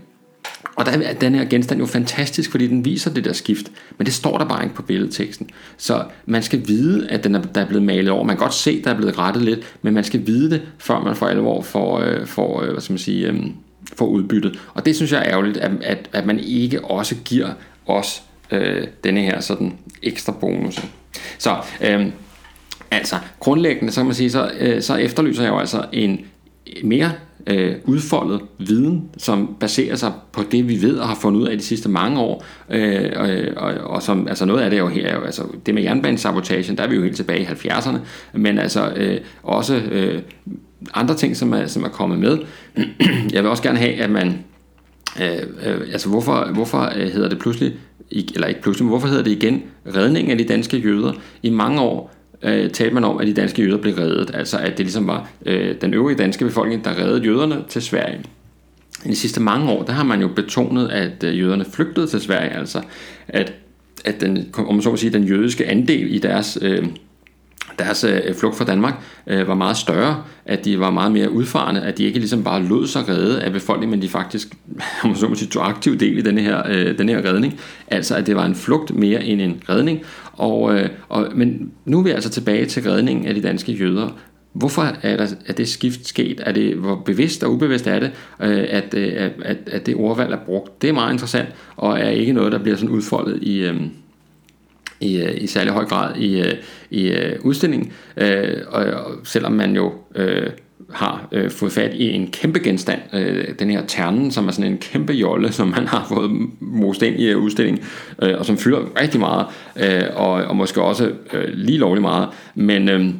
[0.77, 4.07] og der er den her genstand jo fantastisk, fordi den viser det der skift, men
[4.07, 5.51] det står der bare ikke på billedteksten.
[5.77, 8.25] Så man skal vide, at den er, der er blevet malet over.
[8.25, 10.63] Man kan godt se, at der er blevet rettet lidt, men man skal vide det,
[10.79, 13.41] før man for alvor får, øh, får, øh, hvad skal man sige, øh,
[13.97, 14.61] får udbyttet.
[14.75, 17.49] Og det synes jeg er ærgerligt, at, at, at man ikke også giver
[17.87, 19.73] os øh, denne her sådan
[20.03, 20.81] ekstra bonus.
[21.39, 22.07] Så øh,
[22.91, 26.21] altså grundlæggende, så kan man sige, så, øh, så efterlyser jeg jo altså en
[26.85, 27.13] mere
[27.47, 31.59] øh, udfoldet viden, som baserer sig på det, vi ved og har fundet ud af
[31.59, 32.45] de sidste mange år.
[32.71, 33.13] Øh,
[33.57, 35.83] og, og som, altså noget af det er jo her, er jo, altså det med
[35.83, 37.99] jernbanesabotagen, der er vi jo helt tilbage i 70'erne,
[38.33, 40.23] men altså øh, også øh,
[40.95, 42.39] andre ting, som er, som er kommet med.
[43.33, 44.45] Jeg vil også gerne have, at man,
[45.21, 47.73] øh, øh, altså hvorfor, hvorfor øh, hedder det pludselig,
[48.11, 49.63] eller ikke pludselig, men hvorfor hedder det igen
[49.97, 51.13] redning af de danske jøder?
[51.43, 52.14] I mange år
[52.45, 54.31] øh, talte man om, at de danske jøder blev reddet.
[54.35, 58.21] Altså at det ligesom var øh, den øvrige danske befolkning, der reddede jøderne til Sverige.
[59.05, 62.21] I de sidste mange år, der har man jo betonet, at øh, jøderne flygtede til
[62.21, 62.83] Sverige, altså
[63.29, 63.53] at,
[64.05, 66.87] at den, om man så må sige, den jødiske andel i deres øh,
[67.79, 68.95] deres øh, flugt fra Danmark
[69.27, 72.63] øh, var meget større, at de var meget mere udfarende, at de ikke ligesom bare
[72.63, 74.49] lod sig redde af befolkningen, men de faktisk,
[75.03, 77.61] om man så må sige, tog aktiv del i denne her, øh, denne her redning.
[77.89, 80.03] Altså at det var en flugt mere end en redning.
[80.33, 84.09] Og, øh, og, men nu er vi altså tilbage til redningen af de danske jøder.
[84.53, 86.41] Hvorfor er, der, er det skift sket?
[86.47, 88.11] Er det, hvor bevidst og ubevidst er det,
[88.41, 90.83] øh, at, øh, at, at det ordvalg er brugt?
[90.83, 93.59] Det er meget interessant, og er ikke noget, der bliver sådan udfoldet i...
[93.59, 93.81] Øh,
[95.01, 96.55] i, øh, i særlig høj grad i, øh,
[96.91, 100.51] i øh, i øh, og, og selvom man jo øh,
[100.91, 104.73] har øh, fået fat i en kæmpe genstand, øh, den her ternen, som er sådan
[104.73, 106.31] en kæmpe jolle, som man har fået
[106.61, 107.85] most ind i udstillingen,
[108.23, 112.29] øh, og som fylder rigtig meget, øh, og, og måske også øh, lige lovligt meget,
[112.55, 112.89] men...
[112.89, 113.15] Øh,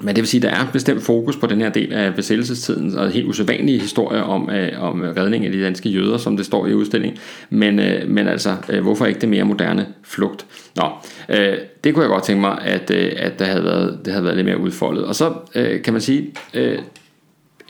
[0.00, 2.98] men det vil sige, at der er bestemt fokus på den her del af besættelsestiden,
[2.98, 6.66] og helt usædvanlige historier om, øh, om redning af de danske jøder, som det står
[6.66, 7.18] i udstillingen.
[7.50, 10.46] Men, øh, men altså, øh, hvorfor ikke det mere moderne flugt?
[10.76, 10.84] Nå,
[11.28, 14.24] øh, det kunne jeg godt tænke mig, at, øh, at der havde været, det havde
[14.24, 15.04] været lidt mere udfoldet.
[15.04, 16.78] Og så øh, kan man sige, øh,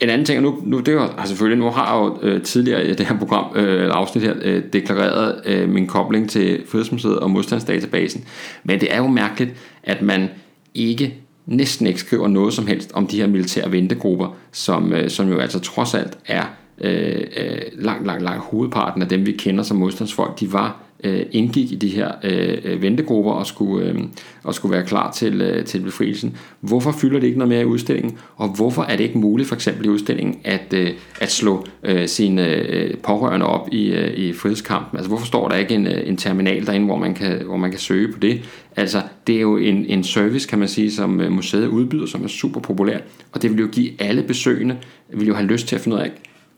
[0.01, 2.87] en anden ting, og nu, nu det altså selvfølgelig, nu har jeg jo øh, tidligere
[2.87, 7.19] i det her program, øh, eller afsnit her, øh, deklareret øh, min kobling til Frihedsmuseet
[7.19, 8.25] og modstandsdatabasen.
[8.63, 9.51] Men det er jo mærkeligt,
[9.83, 10.29] at man
[10.73, 11.15] ikke
[11.45, 15.39] næsten ikke skriver noget som helst om de her militære ventegrupper, som, øh, som jo
[15.39, 16.43] altså trods alt er
[16.81, 21.25] øh, øh, langt, langt, langt hovedparten af dem, vi kender som modstandsfolk, de var øh,
[21.31, 23.99] indgik i de her øh, øh, ventegrupper og skulle, øh,
[24.43, 26.37] og skulle være klar til, øh, til befrielsen.
[26.59, 28.17] Hvorfor fylder det ikke noget mere i udstillingen?
[28.35, 30.89] Og hvorfor er det ikke muligt for eksempel i udstillingen at, øh,
[31.21, 34.97] at slå øh, sine øh, pårørende op i, øh, i frihedskampen?
[34.97, 37.71] Altså hvorfor står der ikke en, øh, en terminal derinde, hvor man, kan, hvor man
[37.71, 38.41] kan søge på det?
[38.75, 42.23] Altså det er jo en, en service, kan man sige, som øh, museet udbyder, som
[42.23, 42.97] er super populær,
[43.31, 44.77] og det vil jo give alle besøgende,
[45.13, 46.11] vil jo have lyst til at finde ud af,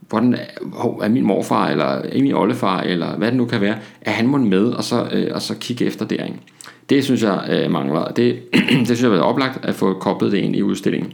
[0.10, 0.36] hvordan
[1.02, 4.28] er min morfar, eller er min oldefar, eller hvad det nu kan være, er han
[4.28, 6.24] må med, og så, øh, og så kigge efter der.
[6.26, 6.38] Ikke?
[6.90, 10.32] Det synes jeg øh, mangler, det, det synes jeg har været oplagt at få koblet
[10.32, 11.14] det ind i udstillingen.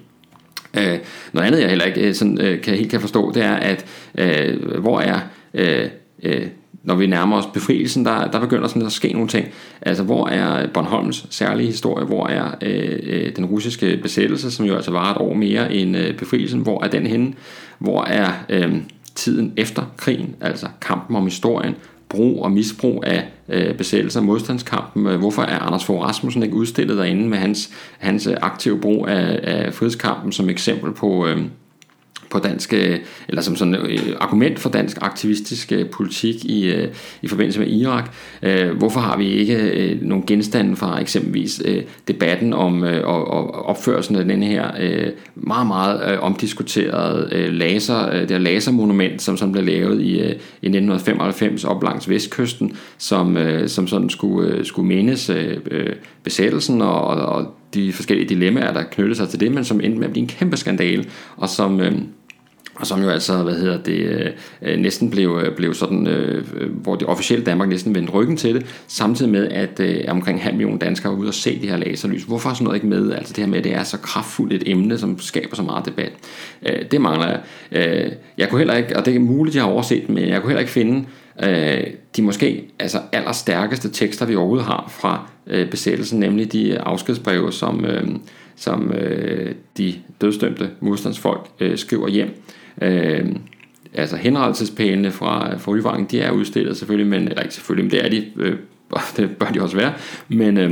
[0.78, 1.00] Øh,
[1.34, 3.86] noget andet jeg heller ikke øh, sådan, øh, kan, helt kan forstå, det er, at
[4.18, 5.20] øh, hvor er
[5.54, 5.90] øh,
[6.24, 6.48] øh,
[6.84, 9.48] når vi nærmer os befrielsen, der, der begynder sådan at ske nogle ting.
[9.82, 12.06] Altså, hvor er Bornholms særlige historie?
[12.06, 15.98] Hvor er øh, øh den russiske besættelse, som jo altså var et år mere end
[15.98, 16.60] øh, befrielsen?
[16.60, 17.34] Hvor er den henne?
[17.80, 18.76] Hvor er øh,
[19.16, 21.76] tiden efter krigen, altså kampen om historien?
[22.10, 25.08] brug og misbrug af øh, besættelser, modstandskampen.
[25.08, 27.70] Øh, hvorfor er Anders Fogh Rasmussen ikke udstillet derinde med hans,
[28.00, 31.42] hans aktive brug af, af frihedskampen som eksempel på, øh,
[32.30, 36.88] på dansk, øh, eller som sådan øh, argument for dansk aktivistisk øh, politik i, øh,
[37.22, 38.14] i forbindelse med Irak.
[38.44, 41.62] Øh, hvorfor har vi ikke nogle genstande fra eksempelvis
[42.08, 44.72] debatten om og opførelsen af den her
[45.36, 51.84] meget, meget omdiskuterede laser, det her lasermonument, som sådan blev lavet i, i 1995 op
[51.84, 55.32] langs vestkysten, som, som sådan skulle, skulle mindes
[56.24, 60.08] besættelsen og, og de forskellige dilemmaer, der knyttede sig til det, men som endte med
[60.08, 61.06] at blive en kæmpe skandale,
[61.38, 61.82] og som,
[62.80, 66.44] og som jo altså, hvad hedder det, øh, øh næsten blev, øh, blev sådan, øh,
[66.58, 70.44] øh, hvor det officielle Danmark næsten vendte ryggen til det, samtidig med, at øh, omkring
[70.44, 72.24] halv million danskere var ude og se de her laserlys.
[72.24, 73.12] Hvorfor er sådan noget ikke med?
[73.12, 75.86] Altså det her med, at det er så kraftfuldt et emne, som skaber så meget
[75.86, 76.12] debat.
[76.66, 77.42] Øh, det mangler jeg.
[77.72, 80.50] Øh, jeg kunne heller ikke, og det er muligt, jeg har overset, men jeg kunne
[80.50, 81.06] heller ikke finde
[81.44, 81.84] øh,
[82.16, 87.86] de måske altså allerstærkeste tekster, vi overhovedet har fra øh, besættelsen, nemlig de afskedsbreve, som,
[87.86, 88.08] øh,
[88.56, 92.28] som øh, de dødsdømte modstandsfolk øh, skriver hjem.
[92.28, 92.34] Øh,
[92.82, 93.26] Øh,
[93.94, 98.06] altså henrettelsespælene fra, fra Ryvangen, de er udstillet selvfølgelig, men, eller ikke selvfølgelig, men det
[98.06, 98.58] er de, øh,
[99.18, 99.94] det bør de også være,
[100.28, 100.72] men, øh,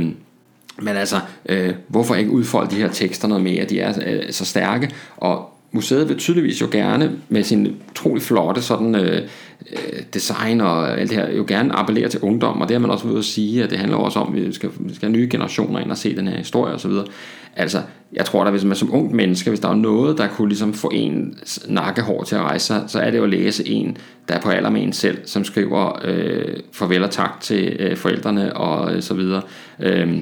[0.82, 1.16] men altså,
[1.48, 3.64] øh, hvorfor ikke udfolde de her tekster noget mere?
[3.64, 8.62] De er øh, så stærke, og museet vil tydeligvis jo gerne med sin utrolig flotte
[8.62, 9.22] sådan øh,
[9.72, 12.90] øh design og alt det her, jo gerne appellere til ungdom, og det har man
[12.90, 15.18] også ved at sige, at det handler også om, at vi skal, vi skal have
[15.18, 16.92] nye generationer ind og se den her historie osv.
[17.58, 17.82] Altså,
[18.12, 20.74] jeg tror da, hvis man som ung menneske, hvis der er noget, der kunne ligesom
[20.74, 21.38] få en
[21.68, 23.96] nakkehår til at rejse sig, så er det jo at læse en,
[24.28, 27.96] der er på alder med en selv, som skriver øh, farvel og tak til øh,
[27.96, 29.42] forældrene og øh, så videre.
[29.80, 30.18] Øh,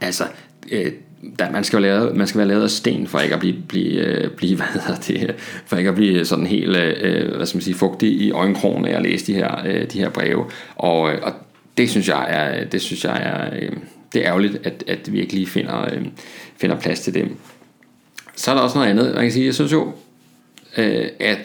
[0.00, 0.24] altså,
[0.72, 0.92] øh,
[1.38, 3.56] der, man, skal være lavet, man skal være lavet af sten for ikke at blive,
[3.68, 5.34] blive, øh, blive hvad hedder det,
[5.66, 8.96] for ikke at blive sådan helt øh, hvad skal man sige, fugtig i øjenkrogen af
[8.96, 10.44] at læse de her, øh, de her breve.
[10.76, 11.32] Og, øh, og
[11.78, 13.76] det synes jeg er, det synes jeg er, øh,
[14.12, 16.06] det er ærgerligt, at, at vi ikke lige finder, øh,
[16.56, 17.36] finder plads til dem.
[18.36, 19.14] Så er der også noget andet.
[19.14, 19.92] Man kan sige, jeg synes jo,
[20.76, 21.38] øh, at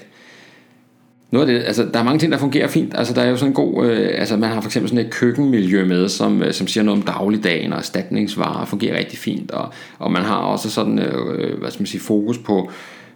[1.32, 2.94] noget af det, altså, der er mange ting, der fungerer fint.
[2.98, 5.12] Altså, der er jo sådan en god, øh, altså, man har for eksempel sådan et
[5.12, 9.52] køkkenmiljø med, som, øh, som siger noget om dagligdagen, og erstatningsvarer fungerer rigtig fint.
[9.52, 12.72] Og, og man har også sådan, øh, hvad skal man sige, fokus på,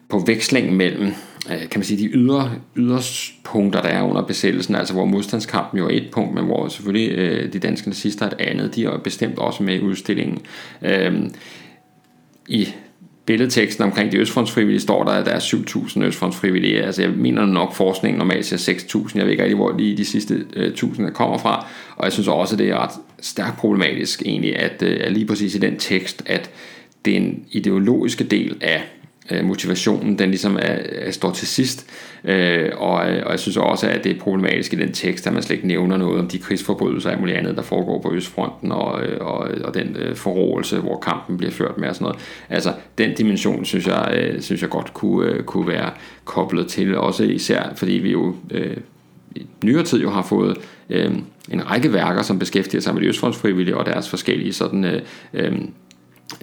[0.10, 1.14] på veksling mellem,
[1.52, 5.86] Øh, kan man sige, de ydre, yderspunkter, der er under besættelsen, altså hvor modstandskampen jo
[5.86, 8.76] er et punkt, men hvor selvfølgelig øh, de danske nazister er et andet.
[8.76, 10.39] De er bestemt også med i udstillingen.
[10.82, 11.14] Øh,
[12.48, 12.68] I
[13.26, 16.84] billedteksten omkring de østfrontsfrivillige står der, at der er 7.000 østfrontsfrivillige.
[16.84, 19.18] Altså jeg mener nok, forskningen normalt siger 6.000.
[19.18, 21.68] Jeg ved ikke rigtig, hvor lige de sidste øh, 1.000 kommer fra.
[21.96, 22.91] Og jeg synes også, at det er ret
[23.22, 26.50] stærkt problematisk egentlig, at, øh, at lige præcis i den tekst, at
[27.06, 28.84] den ideologiske del af
[29.32, 31.89] Øh, motivationen, den ligesom er, er, står til sidst.
[32.23, 35.34] Øh, og, øh, og jeg synes også, at det er problematisk i den tekst, at
[35.34, 38.71] man slet ikke nævner noget om de krigsforbrydelser og muligt andet, der foregår på Østfronten,
[38.71, 42.19] og, øh, og, og den øh, forråelse, hvor kampen bliver ført med og sådan noget.
[42.49, 45.89] Altså, den dimension, synes jeg, øh, synes jeg godt kunne, øh, kunne være
[46.26, 48.78] koblet til, også især fordi vi jo øh,
[49.36, 50.57] i nyere tid jo har fået
[50.89, 51.11] øh,
[51.51, 55.01] en række værker, som beskæftiger sig med de østfrontsfrivillige og deres forskellige sådan øh,
[55.34, 55.57] øh,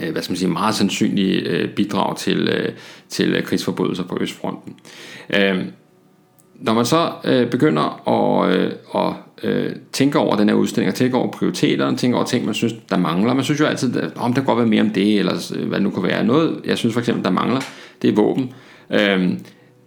[0.02, 2.72] Øh, hvad skal man sige, meget sandsynlige øh, bidrag til, øh,
[3.08, 4.74] til krigsforbrydelser på Østfronten.
[6.54, 7.12] Når man så
[7.50, 12.16] begynder at, at øh, tænke over den her udstilling, og tænke over prioriteterne, og tænke
[12.16, 13.34] over ting, man synes, der mangler.
[13.34, 15.76] Man synes jo altid, at om der kan godt være mere om det, eller hvad
[15.76, 16.24] det nu kan være.
[16.24, 17.60] Noget, jeg synes for eksempel, der mangler,
[18.02, 18.52] det er våben.
[18.90, 19.32] Øh,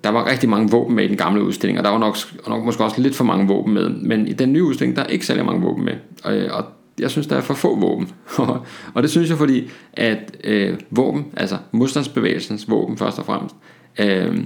[0.03, 2.17] der var rigtig mange våben med i den gamle udstilling, og der var nok,
[2.47, 3.89] nok måske også lidt for mange våben med.
[3.89, 5.93] Men i den nye udstilling, der er ikke særlig mange våben med.
[6.23, 6.65] Og, og
[6.99, 8.11] jeg synes, der er for få våben.
[8.93, 13.55] og det synes jeg, fordi at øh, våben, altså modstandsbevægelsens våben først og fremmest,
[13.99, 14.43] øh,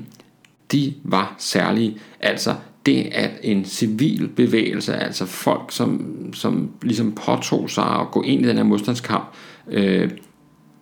[0.72, 1.98] de var særlige.
[2.20, 8.22] Altså det at en civil bevægelse, altså folk, som, som ligesom påtog sig at gå
[8.22, 9.26] ind i den her modstandskamp,
[9.68, 10.10] øh,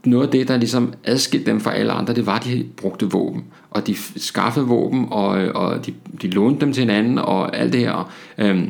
[0.05, 3.05] noget af det, der ligesom adskilte dem fra alle andre, det var, at de brugte
[3.05, 3.45] våben.
[3.69, 7.73] Og de skaffede våben, og, øh, og de, de lånte dem til hinanden, og alt
[7.73, 8.11] det her.
[8.37, 8.67] Øh,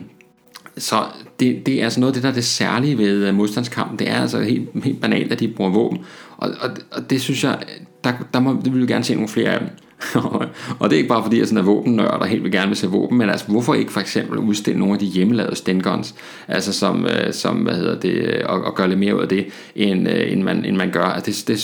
[0.78, 1.04] så
[1.40, 4.00] det, det er altså noget af det, der er det særlige ved øh, modstandskampen.
[4.00, 6.00] Det er altså helt, helt banalt, at de bruger våben.
[6.38, 7.60] Og, og, og det synes jeg,
[8.04, 9.70] der, der må, det vil vi gerne se nogle flere af dem.
[10.80, 12.78] og det er ikke bare fordi, jeg sådan er våbennørd og helt vil gerne vil
[12.78, 16.16] se våben, men altså hvorfor ikke for eksempel udstille nogle af de hjemmelavede stenguns,
[16.48, 19.30] altså som, øh, som hvad hedder det, øh, og, og gøre lidt mere ud af
[19.30, 21.04] det, end, end, man, end man gør.
[21.04, 21.58] Altså det,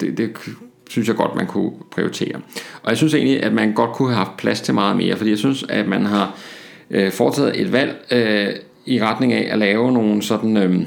[0.00, 0.36] det, det, det
[0.88, 2.36] synes jeg godt, man kunne prioritere.
[2.82, 5.30] Og jeg synes egentlig, at man godt kunne have haft plads til meget mere, fordi
[5.30, 6.34] jeg synes, at man har
[6.90, 8.48] øh, foretaget et valg øh,
[8.86, 10.86] i retning af at lave nogle sådan øh,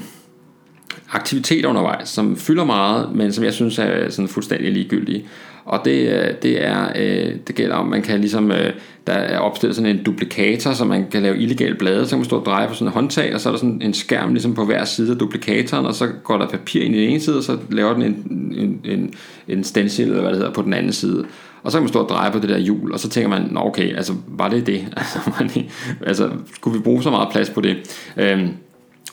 [1.12, 5.24] aktiviteter undervejs, som fylder meget, men som jeg synes er sådan fuldstændig ligegyldige.
[5.64, 8.72] Og det, øh, det, er, øh, det gælder om, man kan ligesom, øh,
[9.06, 12.24] der er opstillet sådan en duplikator, så man kan lave illegale blade, så kan man
[12.24, 14.54] stå og dreje på sådan en håndtag, og så er der sådan en skærm ligesom
[14.54, 17.36] på hver side af duplikatoren, og så går der papir ind i den ene side,
[17.36, 19.14] og så laver den en, en, en,
[19.48, 21.24] en stencil, eller hvad det hedder, på den anden side.
[21.62, 23.48] Og så kan man stå og dreje på det der hjul, og så tænker man,
[23.50, 24.86] nå okay, altså var det det?
[24.96, 25.62] Altså,
[26.06, 27.76] altså skulle vi bruge så meget plads på det?
[28.16, 28.48] Øhm,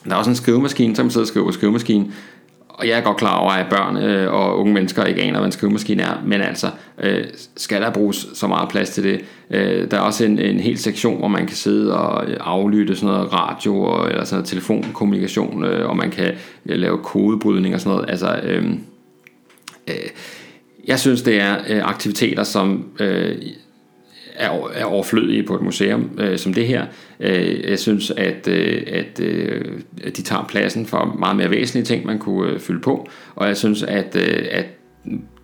[0.06, 2.14] der er også en skrivemaskine, så kan man sidde og skrive på skrivemaskinen,
[2.78, 5.46] og jeg er godt klar over, at børn øh, og unge mennesker ikke aner, hvad
[5.46, 6.68] en skrivemaskine er, men altså,
[7.00, 7.26] øh,
[7.56, 9.22] skal der bruges så meget plads til det?
[9.50, 12.96] Øh, der er også en, en hel sektion, hvor man kan sidde og øh, aflytte
[12.96, 16.34] sådan noget radio og, eller sådan noget telefonkommunikation, øh, og man kan
[16.66, 18.10] øh, lave kodebrydning og sådan noget.
[18.10, 18.80] Altså, øhm,
[19.88, 20.10] øh, øh,
[20.88, 23.36] jeg synes, det er øh, aktiviteter, som øh,
[24.36, 26.86] er, er overflødige på et museum øh, som det her.
[27.20, 29.66] Øh, jeg synes, at, øh, at, øh,
[30.04, 33.10] de tager pladsen for meget mere væsentlige ting, man kunne øh, fylde på.
[33.36, 34.66] Og jeg synes, at, øh, at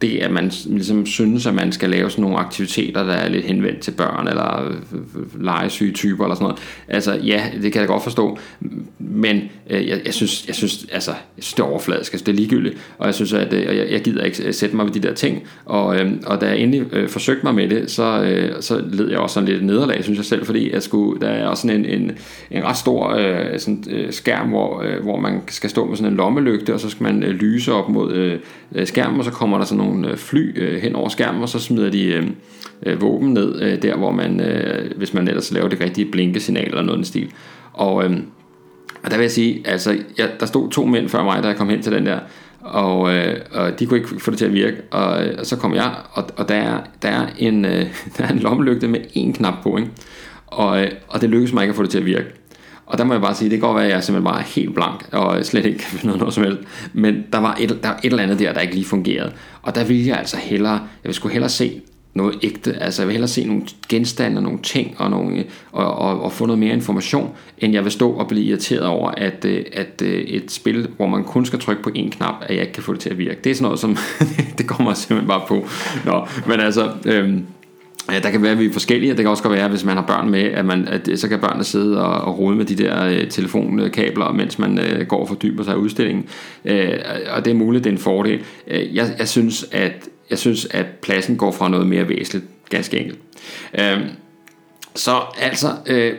[0.03, 3.45] det, at man ligesom synes, at man skal lave sådan nogle aktiviteter, der er lidt
[3.45, 6.61] henvendt til børn, eller øh, øh, legesyge typer, eller sådan noget.
[6.87, 8.37] Altså, ja, det kan jeg godt forstå,
[8.99, 12.31] men øh, jeg, jeg, synes, jeg, synes, altså, jeg synes, det er overfladisk, altså, det
[12.31, 14.93] er ligegyldigt, og jeg synes, at øh, jeg, jeg gider ikke øh, sætte mig ved
[14.93, 18.23] de der ting, og, øh, og da jeg endelig øh, forsøgte mig med det, så,
[18.23, 21.27] øh, så led jeg også sådan lidt nederlag, synes jeg selv, fordi jeg skulle, der
[21.27, 22.11] er også sådan en, en,
[22.51, 26.11] en ret stor øh, sådan, øh, skærm, hvor, øh, hvor man skal stå med sådan
[26.11, 28.39] en lommelygte, og så skal man øh, lyse op mod øh,
[28.85, 31.49] skærmen, og så kommer der sådan nogle nogle øh, fly øh, hen over skærmen, og
[31.49, 32.27] så smider de øh,
[32.85, 36.67] øh, våben ned øh, der, hvor man, øh, hvis man ellers laver det rigtige blinkesignal
[36.67, 37.31] eller noget i den stil.
[37.73, 38.17] Og, øh,
[39.03, 41.57] og der vil jeg sige, altså, jeg, der stod to mænd før mig, da jeg
[41.57, 42.19] kom hen til den der,
[42.61, 45.57] og, øh, og de kunne ikke få det til at virke, og, øh, og så
[45.57, 47.85] kom jeg, og, og der, er, der, er en, øh,
[48.17, 49.89] der er en lommelygte med en knap på, ikke?
[50.47, 52.25] Og, øh, og det lykkedes mig ikke at få det til at virke.
[52.93, 54.45] Og der må jeg bare sige, det kan godt være, at jeg simpelthen bare er
[54.45, 56.59] helt blank, og slet ikke kan finde noget, noget som helst.
[56.93, 59.31] Men der var, et, der var et eller andet der, der ikke lige fungerede.
[59.61, 61.81] Og der ville jeg altså hellere, jeg ville skulle hellere se
[62.13, 62.75] noget ægte.
[62.83, 66.31] Altså jeg vil hellere se nogle genstande og nogle ting og, nogle, og, og, og
[66.31, 70.01] få noget mere information, end jeg vil stå og blive irriteret over, at, øh, at
[70.01, 72.83] øh, et spil, hvor man kun skal trykke på en knap, at jeg ikke kan
[72.83, 73.39] få det til at virke.
[73.43, 73.97] Det er sådan noget, som
[74.57, 75.67] det kommer simpelthen bare på.
[76.05, 76.91] Nå, men altså...
[77.05, 77.45] Øhm,
[78.11, 79.09] Ja, der kan være, at vi er forskellige.
[79.09, 81.39] Det kan også godt være, hvis man har børn med, at, man, at så kan
[81.39, 85.27] børnene sidde og, og rode med de der øh, telefonkabler, mens man øh, går og
[85.27, 86.25] fordyber sig i udstillingen.
[86.65, 86.99] Øh,
[87.29, 88.43] og det er muligt, det er en fordel.
[88.67, 92.99] Øh, jeg, jeg, synes, at, jeg synes, at pladsen går fra noget mere væsentligt, ganske
[92.99, 93.19] enkelt.
[93.79, 93.99] Øh,
[94.95, 95.67] så altså...
[95.85, 96.13] Øh,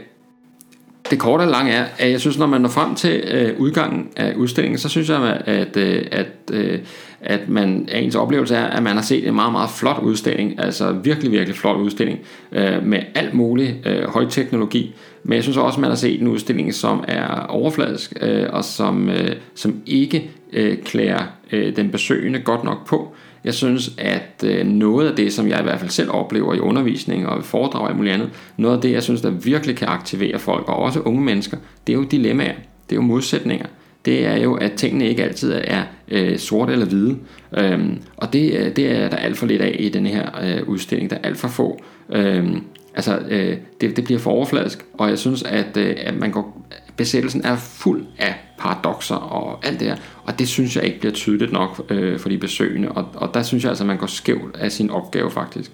[1.11, 4.09] det korte og lange er, at jeg synes, når man når frem til øh, udgangen
[4.17, 6.79] af udstillingen, så synes jeg, at, øh, at, øh,
[7.21, 10.61] at man, at ens oplevelse er, at man har set en meget, meget flot udstilling,
[10.61, 12.19] altså virkelig, virkelig flot udstilling,
[12.53, 14.95] øh, med alt muligt øh, højteknologi,
[15.25, 18.65] men jeg synes også, at man har set en udstilling, som er overfladisk, øh, og
[18.65, 23.15] som, øh, som ikke øh, klæder øh, den besøgende godt nok på.
[23.45, 26.59] Jeg synes, at øh, noget af det, som jeg i hvert fald selv oplever i
[26.59, 29.89] undervisning og foredrag og alt muligt andet, noget af det, jeg synes, der virkelig kan
[29.89, 32.55] aktivere folk, og også unge mennesker, det er jo dilemmaer,
[32.91, 33.67] det er jo modsætninger.
[34.05, 37.17] Det er jo, at tingene ikke altid er øh, sorte eller hvide.
[37.57, 40.69] Øhm, og det, øh, det er der alt for lidt af i den her øh,
[40.69, 41.11] udstilling.
[41.11, 41.81] Der er alt for få.
[42.13, 42.57] øh,
[42.95, 46.67] altså, øh, det, det bliver for overfladisk, og jeg synes, at, øh, at man går,
[46.97, 51.13] besættelsen er fuld af paradoxer og alt det her, og det synes jeg ikke bliver
[51.13, 54.07] tydeligt nok øh, for de besøgende, og, og der synes jeg altså, at man går
[54.07, 55.71] skævt af sin opgave faktisk.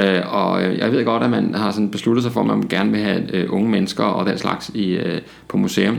[0.00, 2.62] Øh, og øh, jeg ved godt, at man har sådan besluttet sig for, at man
[2.68, 5.98] gerne vil have øh, unge mennesker og den slags i, øh, på museum,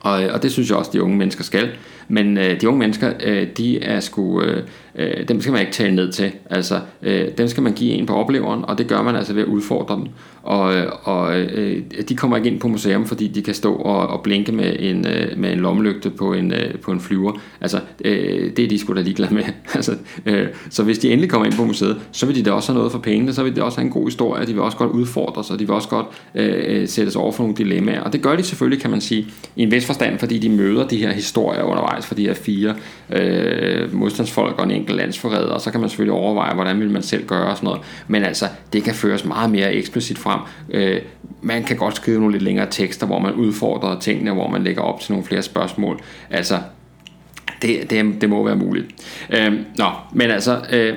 [0.00, 1.70] og, øh, og det synes jeg også, de unge mennesker skal.
[2.08, 4.62] Men øh, de unge mennesker, øh, de er sgu, øh,
[4.96, 6.32] øh, dem skal man ikke tale ned til.
[6.50, 9.42] Altså, øh, dem skal man give en på opleveren, og det gør man altså ved
[9.42, 10.06] at udfordre dem.
[10.44, 14.06] Og, øh, og øh, de kommer ikke ind på museum, fordi de kan stå og,
[14.06, 17.32] og blinke med en, øh, med en lommelygte på en, øh, på en flyver.
[17.60, 19.42] Altså, øh, det er de sgu da ligeglade med.
[19.74, 22.72] altså, øh, så hvis de endelig kommer ind på museet, så vil de da også
[22.72, 24.78] have noget for pengene, så vil de også have en god historie, de vil også
[24.78, 28.00] godt udfordre sig, de vil også godt øh, øh sættes over for nogle dilemmaer.
[28.00, 29.26] Og det gør de selvfølgelig, kan man sige,
[29.56, 32.74] i en vis forstand, fordi de møder de her historier undervejs for de her fire
[33.10, 37.02] øh, modstandsfolk og en enkelt landsforræder, og så kan man selvfølgelig overveje, hvordan vil man
[37.02, 37.80] selv gøre og sådan noget.
[38.08, 40.40] Men altså, det kan føres meget mere eksplicit frem.
[40.70, 41.00] Øh,
[41.42, 44.82] man kan godt skrive nogle lidt længere tekster, hvor man udfordrer tingene, hvor man lægger
[44.82, 46.00] op til nogle flere spørgsmål.
[46.30, 46.58] Altså,
[47.62, 48.86] det, det, det må være muligt.
[49.30, 50.94] Øh, nå, men altså, øh,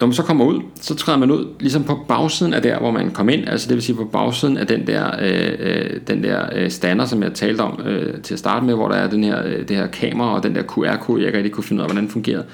[0.00, 2.90] når man så kommer ud, så træder man ud ligesom på bagsiden af der, hvor
[2.90, 6.22] man kom ind, altså det vil sige på bagsiden af den der, øh, øh den
[6.22, 9.10] der øh, stander, som jeg talte om øh, til at starte med, hvor der er
[9.10, 11.80] den her, øh, det her kamera og den der QR-kode, jeg ikke rigtig kunne finde
[11.80, 12.44] ud af, hvordan den fungerede.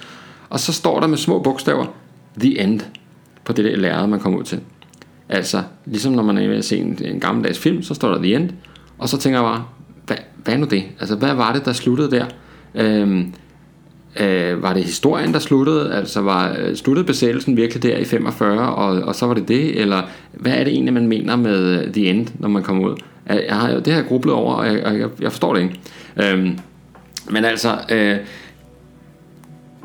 [0.55, 1.87] Og så står der med små bogstaver,
[2.41, 2.81] The End,
[3.45, 4.61] på det der lærred, man kommer ud til.
[5.29, 8.23] Altså, ligesom når man er ved at se en, en gammeldags film, så står der
[8.23, 8.51] The End,
[8.99, 9.65] og så tænker jeg bare,
[10.07, 10.85] hvad, hvad er nu det?
[11.01, 12.27] Altså, hvad var det, der sluttede der?
[12.75, 13.33] Øhm,
[14.21, 15.95] øh, var det historien, der sluttede?
[15.95, 19.81] Altså, var øh, sluttede besættelsen virkelig der i 45, og, og så var det det?
[19.81, 20.03] Eller
[20.33, 22.97] hvad er det egentlig, man mener med øh, The End, når man kommer ud?
[23.27, 25.81] Jeg har, det har jeg grublet over, og jeg, jeg, jeg forstår det ikke.
[26.17, 26.59] Øhm,
[27.31, 28.17] men altså, øh,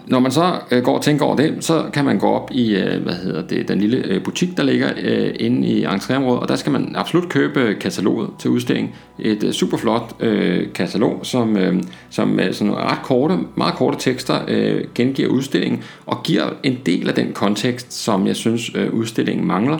[0.09, 2.75] når man så øh, går og tænker over det, så kan man gå op i
[2.75, 6.47] øh, hvad hedder det, den lille øh, butik, der ligger øh, inde i entréområdet, og
[6.47, 8.95] der skal man absolut købe øh, kataloget til udstilling.
[9.19, 13.97] Et øh, super flot øh, katalog, som, øh, som øh, sådan ret korte, meget korte
[13.99, 18.93] tekster øh, gengiver udstillingen, og giver en del af den kontekst, som jeg synes øh,
[18.93, 19.77] udstillingen mangler.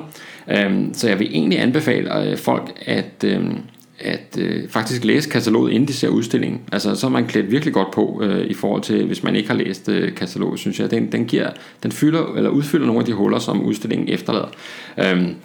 [0.51, 3.23] Øh, så jeg vil egentlig anbefale øh, folk at...
[3.25, 3.45] Øh,
[4.01, 6.61] at øh, faktisk læse kataloget, inden de ser udstillingen.
[6.71, 9.49] Altså, så er man klædt virkelig godt på øh, i forhold til, hvis man ikke
[9.49, 10.91] har læst øh, kataloget, synes jeg.
[10.91, 11.49] Den, den, giver,
[11.83, 14.49] den fylder, eller udfylder nogle af de huller, som udstillingen efterlader.
[14.97, 15.35] Øhm,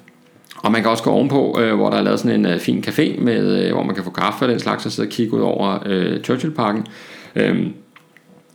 [0.56, 2.84] og man kan også gå ovenpå, øh, hvor der er lavet sådan en øh, fin
[2.86, 5.34] café, med, øh, hvor man kan få kaffe og den slags, og sidde og kigge
[5.34, 6.86] ud over øh, Churchill-parken.
[7.36, 7.72] Øhm,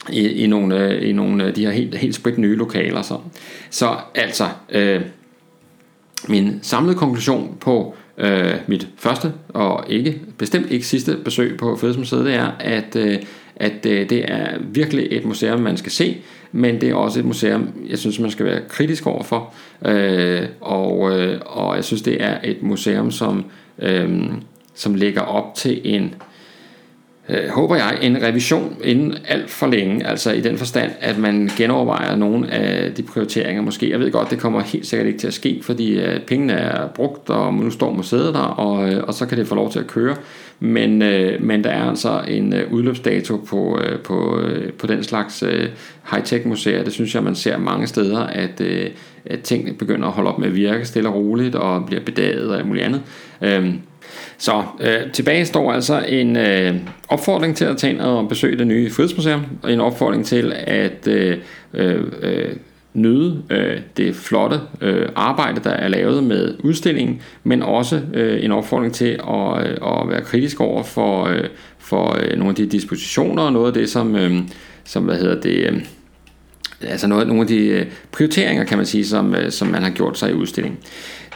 [0.10, 3.02] i, i, nogle, øh, i nogle af de her helt, helt sprit nye lokaler.
[3.02, 3.18] Så,
[3.70, 5.02] så altså, øh,
[6.28, 12.26] min samlede konklusion på øh, mit første og ikke bestemt ikke sidste besøg på Fødselsmuseet,
[12.26, 13.18] det er, at, øh,
[13.56, 16.18] at øh, det er virkelig et museum, man skal se,
[16.52, 19.54] men det er også et museum, jeg synes, man skal være kritisk overfor,
[19.86, 23.46] øh, og, øh, og jeg synes, det er et museum, som,
[23.80, 24.24] øh,
[24.76, 26.16] som lægger op til en
[27.30, 31.50] øh, håber jeg, en revision inden alt for længe, altså i den forstand, at man
[31.58, 33.92] genovervejer nogle af de prioriteringer måske.
[33.92, 36.88] Jeg ved godt, det kommer helt sikkert ikke til at ske, fordi øh, pengene er
[36.88, 39.80] brugt, og nu står museet der, og, øh, og så kan det få lov til
[39.80, 40.16] at køre.
[40.60, 45.04] Men, øh, men der er altså en øh, udløbsdato på, øh, på, øh, på den
[45.04, 45.70] slags øh,
[46.12, 46.84] high-tech museer.
[46.84, 48.90] Det synes jeg, man ser mange steder, at, øh,
[49.26, 52.50] at tingene begynder at holde op med at virke stille og roligt, og bliver bedaget
[52.50, 53.02] og alt muligt andet.
[53.42, 53.74] Øh,
[54.38, 56.76] så øh, tilbage står altså en øh,
[57.08, 61.08] opfordring til at tage ind og besøge det nye Frihedsmuseum, og en opfordring til at
[61.08, 61.38] øh,
[61.74, 62.56] øh, øh,
[62.94, 68.52] nyde øh, det flotte øh, arbejde, der er lavet med udstillingen, men også øh, en
[68.52, 71.44] opfordring til at, øh, at være kritisk over for, øh,
[71.80, 74.38] for øh, nogle af de dispositioner og noget af det, som, øh,
[74.84, 75.82] som hvad hedder det, øh,
[76.82, 79.90] altså noget, nogle af de øh, prioriteringer, kan man sige, som, øh, som man har
[79.90, 80.80] gjort sig i udstillingen.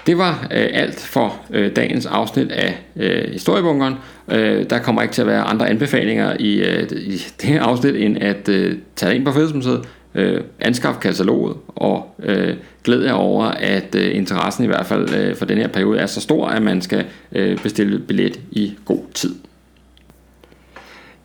[0.06, 3.96] Det var øh, alt for øh, dagens afsnit af øh, Historiebunkeren.
[4.32, 7.96] Øh, der kommer ikke til at være andre anbefalinger i, øh, i det her afsnit,
[7.96, 9.82] end at øh, tage ind på Fødselsmuseet,
[10.16, 15.36] øh, anskaffe kataloget og øh, glæde jer over, at øh, interessen i hvert fald øh,
[15.36, 19.04] for den her periode er så stor, at man skal øh, bestille billet i god
[19.14, 19.36] tid.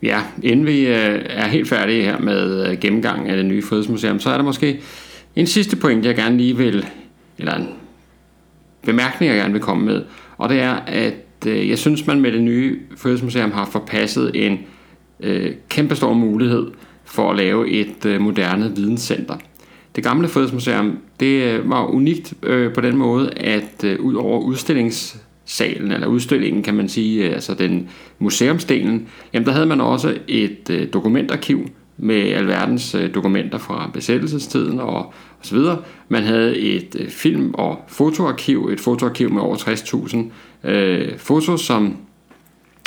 [0.03, 4.20] Ja, inden vi øh, er helt færdige her med øh, gennemgang af det nye Frihedsmuseum,
[4.20, 4.81] så er der måske
[5.37, 6.87] en sidste point, jeg gerne lige vil,
[7.39, 7.68] eller en
[8.83, 10.03] bemærkning, jeg gerne vil komme med.
[10.39, 14.59] Og det er, at øh, jeg synes, man med det nye Frihedsmuseum har forpasset en
[15.20, 16.66] øh, kæmpestor mulighed
[17.05, 19.37] for at lave et øh, moderne videnscenter.
[19.97, 24.41] Det gamle Frihedsmuseum, det øh, var unikt øh, på den måde, at øh, ud over
[24.41, 30.18] udstillingssalen, eller udstillingen kan man sige, øh, altså den museumsdelen, jamen der havde man også
[30.29, 35.12] et øh, dokumentarkiv med alverdens øh, dokumenter fra besættelsestiden og
[35.45, 35.59] osv.
[36.09, 41.97] Man havde et øh, film- og fotoarkiv, et fotoarkiv med over 60.000 øh, fotos, som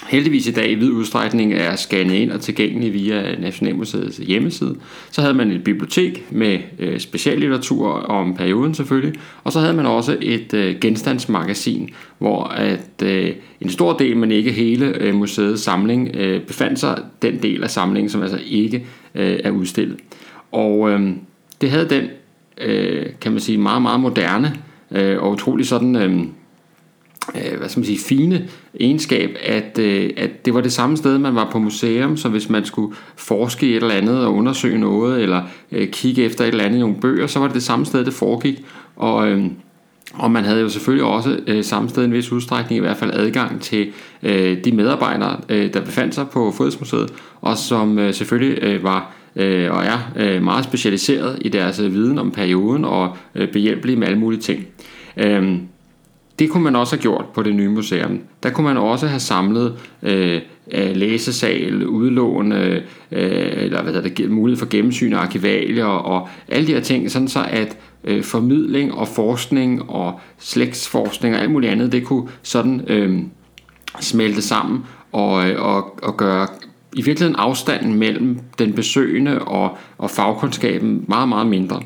[0.08, 4.76] heldigvis i dag i vid udstrækning er scannet ind og tilgængelig via Nationalmuseets hjemmeside.
[5.12, 9.86] Så havde man et bibliotek med øh, speciallitteratur om perioden selvfølgelig, og så havde man
[9.86, 13.32] også et øh, genstandsmagasin, hvor at øh,
[13.62, 17.70] en stor del, men ikke hele øh, museets samling, øh, befandt sig den del af
[17.70, 18.86] samlingen, som altså ikke
[19.16, 19.98] øh, er udstillet.
[20.52, 21.12] Og øh,
[21.62, 22.08] det havde den
[22.58, 24.56] øh, kan man sige, meget, meget moderne
[24.92, 26.20] øh, og utrolig sådan, øh,
[27.36, 28.48] øh, hvad skal man sige, fine
[28.80, 32.50] egenskab, at, øh, at det var det samme sted, man var på museum, så hvis
[32.50, 35.42] man skulle forske i et eller andet og undersøge noget, eller
[35.72, 38.06] øh, kigge efter et eller andet i nogle bøger, så var det det samme sted,
[38.06, 38.66] det foregik.
[38.96, 39.46] Og, øh,
[40.14, 43.12] og man havde jo selvfølgelig også øh, samme sted en vis udstrækning, i hvert fald
[43.14, 43.92] adgang til
[44.24, 49.14] øh, de medarbejdere, øh, der befandt sig på Frihedsmuseet, og som øh, selvfølgelig øh, var
[49.36, 53.96] øh, og er øh, meget specialiseret i deres øh, viden om perioden og øh, behjælpelige
[53.96, 54.66] med alle mulige ting.
[55.18, 55.58] Øh,
[56.40, 58.20] det kunne man også have gjort på det nye museum.
[58.44, 59.74] Der kunne man også have samlet
[60.04, 60.42] øh,
[60.74, 66.74] læsesal, udlån, øh, øh eller hvad det, mulighed for gennemsyn af arkivalier og alle de
[66.74, 71.92] her ting, sådan så at øh, formidling og forskning og slægtsforskning og alt muligt andet,
[71.92, 73.20] det kunne sådan øh,
[74.00, 76.48] smelte sammen og, øh, og, og gøre
[76.94, 81.82] i virkeligheden afstanden mellem den besøgende og, og fagkundskaben meget, meget mindre.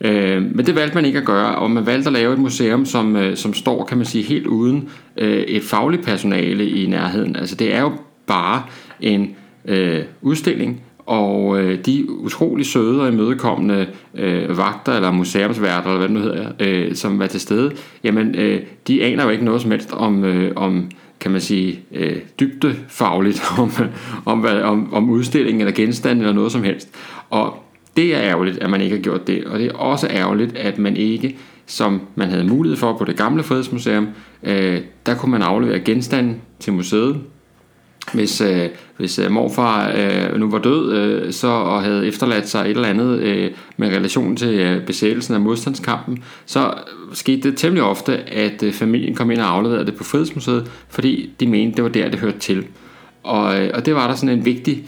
[0.00, 2.84] Øh, men det valgte man ikke at gøre, og man valgte at lave et museum,
[2.84, 7.36] som, øh, som står, kan man sige, helt uden øh, et fagligt personale i nærheden.
[7.36, 7.92] Altså det er jo
[8.26, 8.62] bare
[9.00, 15.98] en øh, udstilling, og øh, de utrolig søde og imødekommende øh, vagter eller museumsværter, eller
[15.98, 17.72] hvad det nu hedder, øh, som var til stede,
[18.04, 20.90] jamen øh, de aner jo ikke noget som helst om, øh, om
[21.24, 23.72] kan man sige, øh, dybdefagligt om,
[24.24, 26.88] om, hvad, om, om udstillingen eller genstanden eller noget som helst.
[27.30, 27.62] Og
[27.96, 30.78] det er ærgerligt, at man ikke har gjort det, og det er også ærgerligt, at
[30.78, 34.08] man ikke, som man havde mulighed for på det gamle Fredsmuseum,
[34.42, 37.20] øh, der kunne man aflevere genstanden til museet,
[38.12, 42.60] hvis, øh, hvis øh, morfar øh, nu var død øh, så og havde efterladt sig
[42.60, 46.74] et eller andet øh, med relation til øh, besættelsen af modstandskampen, så
[47.12, 51.30] skete det temmelig ofte, at øh, familien kom ind og afleverede det på Frihedsmuseet, fordi
[51.40, 52.66] de mente, det var der, det hørte til.
[53.22, 54.84] Og, øh, og det var der sådan en vigtig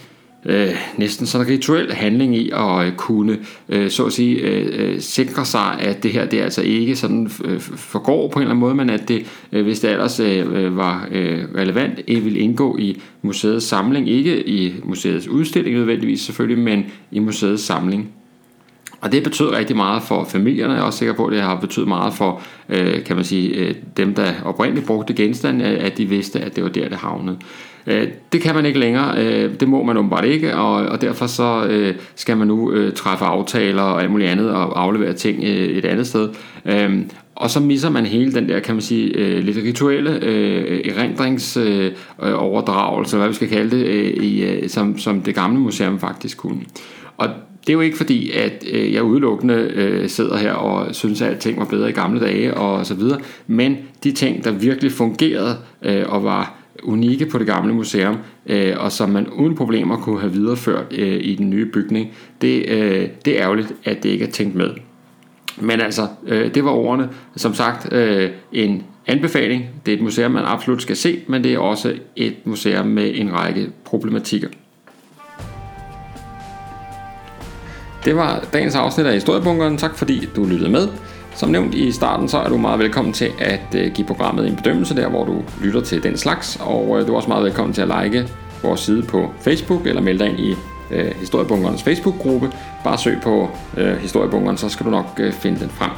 [0.48, 3.38] øh, næsten sådan en rituel handling i at øh, kunne,
[3.68, 7.30] øh, så at sige, øh, øh, sikre sig, at det her det altså ikke sådan
[7.44, 10.64] øh, forgår på en eller anden måde, men at det, øh, hvis det ellers øh,
[10.64, 16.64] øh var øh, relevant, vil indgå i museets samling, ikke i museets udstilling nødvendigvis selvfølgelig,
[16.64, 18.12] men i museets samling.
[19.00, 20.74] Og det betød rigtig meget for familierne.
[20.74, 23.48] Jeg er også sikker på, at det har betydet meget for, øh, kan man sige,
[23.48, 27.38] øh, dem, der oprindeligt brugte genstande, at de vidste, at det var der, det havnede.
[27.86, 29.18] Øh, det kan man ikke længere.
[29.18, 32.92] Øh, det må man åbenbart ikke, og, og derfor så øh, skal man nu øh,
[32.92, 36.28] træffe aftaler og alt muligt andet og aflevere ting øh, et andet sted.
[36.64, 36.98] Øh,
[37.34, 43.16] og så misser man hele den der, kan man sige, øh, lidt rituelle øh, erindringsoverdragelse,
[43.16, 46.38] øh, hvad vi skal kalde det, øh, i, øh, som, som det gamle museum faktisk
[46.38, 46.60] kunne.
[47.16, 47.28] Og
[47.60, 51.38] det er jo ikke fordi, at øh, jeg udelukkende øh, sidder her og synes, at
[51.38, 55.56] ting var bedre i gamle dage og så videre, men de ting, der virkelig fungerede
[55.82, 56.55] øh, og var
[56.86, 58.16] unikke på det gamle museum,
[58.46, 62.68] øh, og som man uden problemer kunne have videreført øh, i den nye bygning, det,
[62.68, 64.70] øh, det er ærgerligt, at det ikke er tænkt med.
[65.60, 67.08] Men altså, øh, det var ordene.
[67.36, 69.66] Som sagt, øh, en anbefaling.
[69.86, 73.12] Det er et museum, man absolut skal se, men det er også et museum med
[73.14, 74.48] en række problematikker.
[78.04, 79.78] Det var dagens afsnit af Historiebunkeren.
[79.78, 80.88] Tak fordi du lyttede med.
[81.36, 84.56] Som nævnt i starten, så er du meget velkommen til at øh, give programmet en
[84.56, 86.58] bedømmelse der, hvor du lytter til den slags.
[86.60, 88.28] Og øh, du er også meget velkommen til at like
[88.62, 90.54] vores side på Facebook eller melde dig ind i
[90.90, 92.52] øh, Historiebunkerens Facebook-gruppe.
[92.84, 95.90] Bare søg på øh, Historiebunkeren, så skal du nok øh, finde den frem.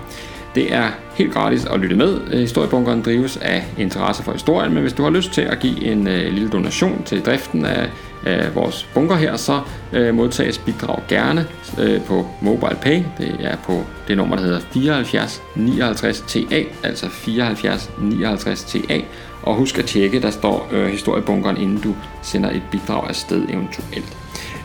[0.55, 2.21] Det er helt gratis at lytte med.
[2.33, 5.85] Øh, historiebunkeren drives af interesse for historien, men hvis du har lyst til at give
[5.85, 7.91] en øh, lille donation til driften af
[8.27, 9.61] af vores bunker her, så
[9.93, 11.47] øh, modtages bidrag gerne
[11.79, 13.03] øh, på MobilePay.
[13.19, 19.01] Det er på det nummer, der hedder 74 59 TA, altså 74 59 TA.
[19.43, 24.17] Og husk at tjekke, der står øh, historiebunkeren, inden du sender et bidrag afsted eventuelt.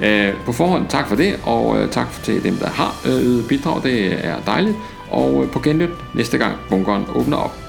[0.01, 3.47] Øh, på forhånd tak for det, og øh, tak til dem, der har øh, ydet
[3.47, 3.84] bidrag.
[3.84, 4.75] Det er dejligt.
[5.14, 7.62] Og øh, på genlyt næste gang bunkeren åbner op.